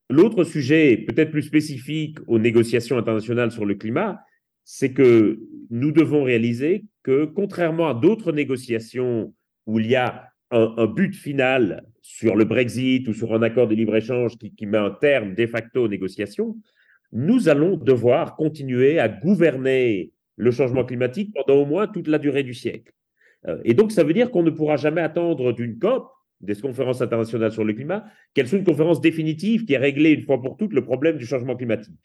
l'autre 0.09 0.45
sujet, 0.45 0.97
peut-être 0.97 1.31
plus 1.31 1.43
spécifique 1.43 2.19
aux 2.27 2.39
négociations 2.39 2.97
internationales 2.97 3.51
sur 3.51 3.67
le 3.67 3.75
climat, 3.75 4.21
c'est 4.65 4.93
que 4.93 5.41
nous 5.71 5.93
devons 5.93 6.25
réaliser 6.25 6.85
que, 7.03 7.25
contrairement 7.25 7.89
à 7.89 7.95
d'autres 7.95 8.33
négociations 8.33 9.35
où 9.67 9.79
il 9.79 9.87
y 9.87 9.97
a 9.97 10.27
un, 10.51 10.87
but 10.87 11.15
final 11.15 11.85
sur 12.03 12.35
le 12.35 12.45
Brexit 12.45 13.07
ou 13.07 13.13
sur 13.13 13.33
un 13.35 13.43
accord 13.43 13.69
de 13.69 13.75
libre-échange 13.75 14.37
qui, 14.37 14.67
met 14.67 14.79
un 14.79 14.91
terme 14.91 15.35
de 15.35 15.47
facto 15.47 15.85
aux 15.85 15.89
négociations, 15.89 16.57
nous 17.13 17.49
allons 17.49 17.77
devoir 17.77 18.37
continuer 18.37 18.99
à 18.99 19.09
gouverner 19.09 20.13
le 20.37 20.51
changement 20.51 20.85
climatique 20.85 21.33
pendant 21.35 21.61
au 21.61 21.67
moins 21.67 21.87
toute 21.87 22.09
la 22.09 22.19
durée 22.19 22.43
du 22.43 22.55
siècle. 22.55 22.93
Euh, 23.47 23.61
et 23.65 23.75
donc, 23.75 23.93
ça 23.93 24.05
veut 24.05 24.15
dire 24.15 24.31
qu'on 24.31 24.43
ne 24.43 24.51
pourra 24.51 24.77
jamais 24.77 25.01
attendre 25.01 25.53
d'une 25.53 25.79
COP, 25.79 26.11
des 26.41 26.55
conférences 26.55 27.03
internationales 27.03 27.53
sur 27.53 27.65
le 27.65 27.73
climat, 27.73 28.05
qu'elle 28.35 28.49
soit 28.49 28.59
une 28.59 28.65
conférence 28.65 29.01
définitive 29.01 29.65
qui 29.65 29.75
ait 29.75 29.79
réglé 29.79 30.11
une 30.11 30.23
fois 30.23 30.41
pour 30.41 30.57
toutes 30.57 30.73
le 30.73 30.83
problème 30.83 31.17
du 31.17 31.27
changement 31.27 31.55
climatique. 31.55 32.01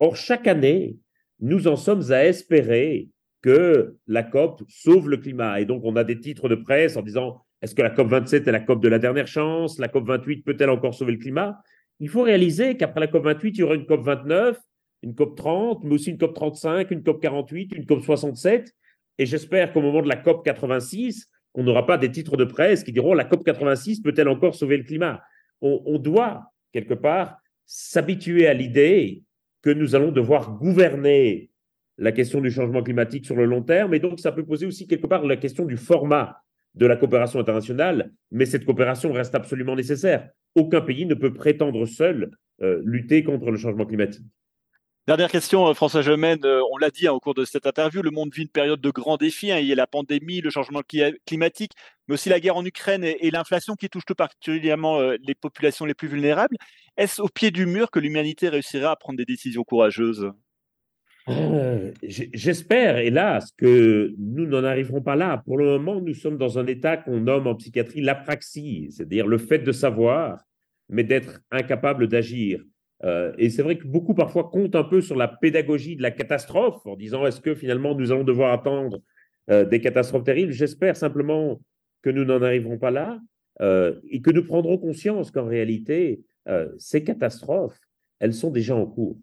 Or, 0.00 0.16
chaque 0.16 0.46
année, 0.46 0.96
nous 1.40 1.68
en 1.68 1.76
sommes 1.76 2.10
à 2.10 2.24
espérer 2.24 3.08
que 3.42 3.96
la 4.06 4.22
COP 4.22 4.62
sauve 4.68 5.08
le 5.08 5.16
climat. 5.16 5.60
Et 5.60 5.64
donc, 5.64 5.82
on 5.84 5.96
a 5.96 6.04
des 6.04 6.18
titres 6.18 6.48
de 6.48 6.56
presse 6.56 6.96
en 6.96 7.02
disant 7.02 7.40
est-ce 7.60 7.74
que 7.74 7.82
la 7.82 7.90
COP 7.90 8.08
27 8.08 8.46
est 8.46 8.52
la 8.52 8.60
COP 8.60 8.80
de 8.82 8.88
la 8.88 8.98
dernière 8.98 9.26
chance? 9.26 9.78
La 9.78 9.88
COP 9.88 10.06
28 10.06 10.44
peut-elle 10.44 10.70
encore 10.70 10.94
sauver 10.94 11.12
le 11.12 11.18
climat? 11.18 11.60
Il 12.00 12.08
faut 12.08 12.22
réaliser 12.22 12.76
qu'après 12.76 13.00
la 13.00 13.08
COP 13.08 13.24
28, 13.24 13.50
il 13.50 13.60
y 13.60 13.62
aura 13.62 13.74
une 13.74 13.86
COP 13.86 14.02
29, 14.02 14.56
une 15.02 15.14
COP 15.14 15.36
30, 15.36 15.84
mais 15.84 15.94
aussi 15.94 16.10
une 16.10 16.18
COP 16.18 16.34
35, 16.34 16.90
une 16.90 17.02
COP 17.02 17.20
48, 17.20 17.72
une 17.74 17.86
COP 17.86 18.02
67. 18.02 18.72
Et 19.18 19.26
j'espère 19.26 19.72
qu'au 19.72 19.80
moment 19.80 20.02
de 20.02 20.08
la 20.08 20.16
COP 20.16 20.44
86, 20.44 21.28
on 21.54 21.64
n'aura 21.64 21.86
pas 21.86 21.98
des 21.98 22.10
titres 22.10 22.36
de 22.36 22.44
presse 22.44 22.84
qui 22.84 22.92
diront 22.92 23.14
la 23.14 23.24
COP 23.24 23.44
86 23.44 24.00
peut-elle 24.00 24.28
encore 24.28 24.54
sauver 24.54 24.76
le 24.76 24.84
climat? 24.84 25.20
On 25.60 25.98
doit, 25.98 26.44
quelque 26.72 26.94
part, 26.94 27.38
s'habituer 27.66 28.46
à 28.46 28.54
l'idée 28.54 29.24
que 29.62 29.70
nous 29.70 29.94
allons 29.94 30.12
devoir 30.12 30.58
gouverner 30.58 31.50
la 31.98 32.12
question 32.12 32.40
du 32.40 32.50
changement 32.50 32.82
climatique 32.82 33.26
sur 33.26 33.36
le 33.36 33.44
long 33.44 33.62
terme. 33.62 33.94
Et 33.94 33.98
donc, 33.98 34.20
ça 34.20 34.32
peut 34.32 34.44
poser 34.44 34.66
aussi 34.66 34.86
quelque 34.86 35.06
part 35.06 35.24
la 35.24 35.36
question 35.36 35.64
du 35.64 35.76
format 35.76 36.42
de 36.74 36.86
la 36.86 36.96
coopération 36.96 37.40
internationale, 37.40 38.12
mais 38.30 38.46
cette 38.46 38.64
coopération 38.64 39.12
reste 39.12 39.34
absolument 39.34 39.74
nécessaire. 39.74 40.30
Aucun 40.54 40.80
pays 40.80 41.06
ne 41.06 41.14
peut 41.14 41.34
prétendre 41.34 41.86
seul 41.86 42.30
euh, 42.62 42.80
lutter 42.84 43.24
contre 43.24 43.50
le 43.50 43.56
changement 43.56 43.84
climatique. 43.84 44.26
Dernière 45.08 45.30
question, 45.30 45.66
euh, 45.66 45.72
François 45.72 46.02
Gemène. 46.02 46.44
Euh, 46.44 46.60
on 46.70 46.76
l'a 46.76 46.90
dit 46.90 47.08
hein, 47.08 47.12
au 47.12 47.18
cours 47.18 47.32
de 47.32 47.46
cette 47.46 47.66
interview, 47.66 48.02
le 48.02 48.10
monde 48.10 48.28
vit 48.30 48.42
une 48.42 48.50
période 48.50 48.78
de 48.78 48.90
grands 48.90 49.16
défis. 49.16 49.50
Hein. 49.50 49.58
Il 49.58 49.64
y 49.64 49.72
a 49.72 49.74
la 49.74 49.86
pandémie, 49.86 50.42
le 50.42 50.50
changement 50.50 50.82
climatique, 51.26 51.72
mais 52.06 52.12
aussi 52.12 52.28
la 52.28 52.40
guerre 52.40 52.58
en 52.58 52.64
Ukraine 52.66 53.04
et, 53.04 53.30
l'inflation 53.30 53.74
qui 53.74 53.88
touche 53.88 54.04
tout 54.04 54.14
particulièrement 54.14 55.00
les 55.00 55.34
populations 55.34 55.86
les 55.86 55.94
plus 55.94 56.08
vulnérables. 56.08 56.58
Est-ce 56.98 57.22
au 57.22 57.28
pied 57.28 57.50
du 57.50 57.64
mur 57.64 57.90
que 57.90 57.98
l'humanité 57.98 58.50
réussira 58.50 58.90
à 58.90 58.96
prendre 58.96 59.16
des 59.16 59.24
décisions 59.24 59.64
courageuses? 59.64 60.30
Euh, 61.30 61.90
J'espère, 62.02 62.98
hélas, 62.98 63.50
que 63.56 64.12
nous 64.18 64.44
n'en 64.44 64.62
arriverons 64.62 65.00
pas 65.00 65.16
là. 65.16 65.42
Pour 65.46 65.56
le 65.56 65.78
moment, 65.78 66.02
nous 66.02 66.12
sommes 66.12 66.36
dans 66.36 66.58
un 66.58 66.66
état 66.66 66.98
qu'on 66.98 67.20
nomme 67.20 67.46
en 67.46 67.54
psychiatrie 67.54 68.02
l'apraxie, 68.02 68.88
c'est-à-dire 68.90 69.26
le 69.26 69.38
fait 69.38 69.60
de 69.60 69.72
savoir, 69.72 70.38
mais 70.90 71.02
d'être 71.02 71.40
incapable 71.50 72.08
d'agir. 72.08 72.62
Euh, 73.04 73.32
et 73.38 73.50
c'est 73.50 73.62
vrai 73.62 73.78
que 73.78 73.86
beaucoup 73.86 74.14
parfois 74.14 74.50
comptent 74.50 74.74
un 74.74 74.84
peu 74.84 75.00
sur 75.00 75.16
la 75.16 75.28
pédagogie 75.28 75.96
de 75.96 76.02
la 76.02 76.10
catastrophe 76.10 76.84
en 76.84 76.96
disant 76.96 77.26
est-ce 77.26 77.40
que 77.40 77.54
finalement 77.54 77.94
nous 77.94 78.10
allons 78.10 78.24
devoir 78.24 78.52
attendre 78.52 79.00
euh, 79.50 79.64
des 79.64 79.80
catastrophes 79.80 80.24
terribles? 80.24 80.52
J'espère 80.52 80.96
simplement 80.96 81.60
que 82.02 82.10
nous 82.10 82.24
n'en 82.24 82.42
arriverons 82.42 82.78
pas 82.78 82.90
là 82.90 83.20
et 84.08 84.22
que 84.22 84.30
nous 84.30 84.44
prendrons 84.44 84.78
conscience 84.78 85.32
qu'en 85.32 85.46
réalité, 85.46 86.20
ces 86.78 87.02
catastrophes, 87.02 87.80
elles 88.20 88.32
sont 88.32 88.52
déjà 88.52 88.76
en 88.76 88.86
cours. 88.86 89.18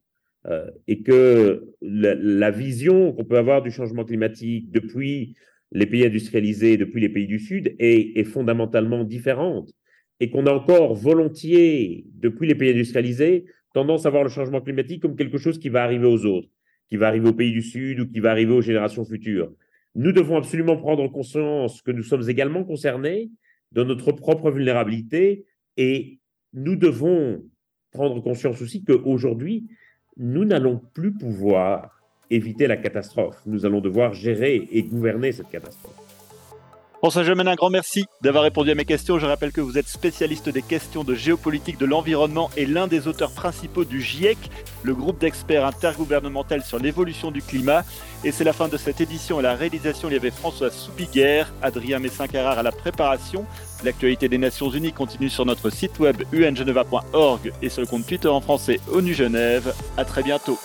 Euh, 0.47 0.69
et 0.87 1.01
que 1.01 1.73
la, 1.81 2.51
vision 2.51 3.11
qu'on 3.11 3.25
peut 3.25 3.37
avoir 3.37 3.63
du 3.63 3.71
changement 3.71 4.05
climatique 4.05 4.69
depuis 4.71 5.35
les 5.71 5.87
pays 5.87 6.05
industrialisés, 6.05 6.77
depuis 6.77 7.01
les 7.01 7.09
pays 7.09 7.25
du 7.25 7.39
Sud, 7.39 7.75
est, 7.79 8.23
fondamentalement 8.25 9.03
différente. 9.03 9.71
Et 10.19 10.29
qu'on 10.29 10.45
a 10.45 10.51
encore 10.51 10.93
volontiers, 10.93 12.05
depuis 12.13 12.47
les 12.47 12.53
pays 12.53 12.71
industrialisés, 12.71 13.45
tendance 13.75 14.05
à 14.05 14.09
voir 14.09 14.23
le 14.23 14.29
changement 14.29 14.61
climatique 14.61 15.01
comme 15.01 15.17
quelque 15.17 15.37
chose 15.37 15.59
qui 15.59 15.67
va 15.67 15.83
arriver 15.83 16.07
aux 16.07 16.25
autres, 16.25 16.47
qui 16.87 16.95
va 16.95 17.09
arriver 17.09 17.27
aux 17.27 17.33
pays 17.33 17.51
du 17.51 17.61
Sud 17.61 17.99
ou 17.99 18.07
qui 18.07 18.21
va 18.21 18.31
arriver 18.31 18.53
aux 18.53 18.61
générations 18.61 19.03
futures. 19.03 19.51
Nous 19.95 20.13
devons 20.13 20.37
absolument 20.37 20.77
prendre 20.77 21.05
conscience 21.11 21.81
que 21.81 21.91
nous 21.91 22.03
sommes 22.03 22.29
également 22.29 22.63
concernés 22.63 23.31
dans 23.73 23.83
notre 23.83 24.13
propre 24.13 24.49
vulnérabilité 24.49 25.45
et 25.75 26.19
nous 26.53 26.77
devons 26.77 27.43
prendre 27.91 28.21
conscience 28.21 28.61
aussi 28.61 28.81
qu'aujourd'hui, 28.85 29.67
nous 30.15 30.45
n'allons 30.45 30.81
plus 30.93 31.11
pouvoir 31.11 32.01
éviter 32.29 32.67
la 32.67 32.77
catastrophe. 32.77 33.41
Nous 33.45 33.65
allons 33.65 33.81
devoir 33.81 34.13
gérer 34.13 34.69
et 34.71 34.83
gouverner 34.83 35.33
cette 35.33 35.49
catastrophe. 35.49 36.14
François 37.05 37.23
Gemène, 37.23 37.47
un 37.47 37.53
grand 37.53 37.69
merci 37.69 38.07
d'avoir 38.21 38.43
répondu 38.43 38.71
à 38.71 38.73
mes 38.73 38.83
questions. 38.83 39.19
Je 39.19 39.27
rappelle 39.27 39.51
que 39.51 39.61
vous 39.61 39.77
êtes 39.77 39.87
spécialiste 39.87 40.49
des 40.49 40.63
questions 40.63 41.03
de 41.03 41.13
géopolitique 41.13 41.77
de 41.77 41.85
l'environnement 41.85 42.49
et 42.57 42.65
l'un 42.65 42.87
des 42.87 43.07
auteurs 43.07 43.29
principaux 43.29 43.85
du 43.85 44.01
GIEC, 44.01 44.39
le 44.81 44.95
groupe 44.95 45.19
d'experts 45.19 45.67
intergouvernemental 45.67 46.63
sur 46.63 46.79
l'évolution 46.79 47.29
du 47.29 47.43
climat. 47.43 47.83
Et 48.23 48.31
c'est 48.31 48.43
la 48.43 48.53
fin 48.53 48.69
de 48.69 48.77
cette 48.77 49.01
édition. 49.01 49.37
À 49.37 49.43
la 49.43 49.53
réalisation, 49.53 50.09
il 50.09 50.13
y 50.13 50.15
avait 50.15 50.31
François 50.31 50.71
Soupiguerre, 50.71 51.53
Adrien 51.61 51.99
Messin-Carrard 51.99 52.57
à 52.57 52.63
la 52.63 52.71
préparation. 52.71 53.45
L'actualité 53.83 54.27
des 54.27 54.39
Nations 54.39 54.71
Unies 54.71 54.91
continue 54.91 55.29
sur 55.29 55.45
notre 55.45 55.69
site 55.69 55.99
web 55.99 56.23
ungeneva.org 56.33 57.53
et 57.61 57.69
sur 57.69 57.81
le 57.81 57.87
compte 57.87 58.07
Twitter 58.07 58.29
en 58.29 58.41
français 58.41 58.79
ONU 58.91 59.13
Genève. 59.13 59.75
À 59.95 60.05
très 60.05 60.23
bientôt. 60.23 60.57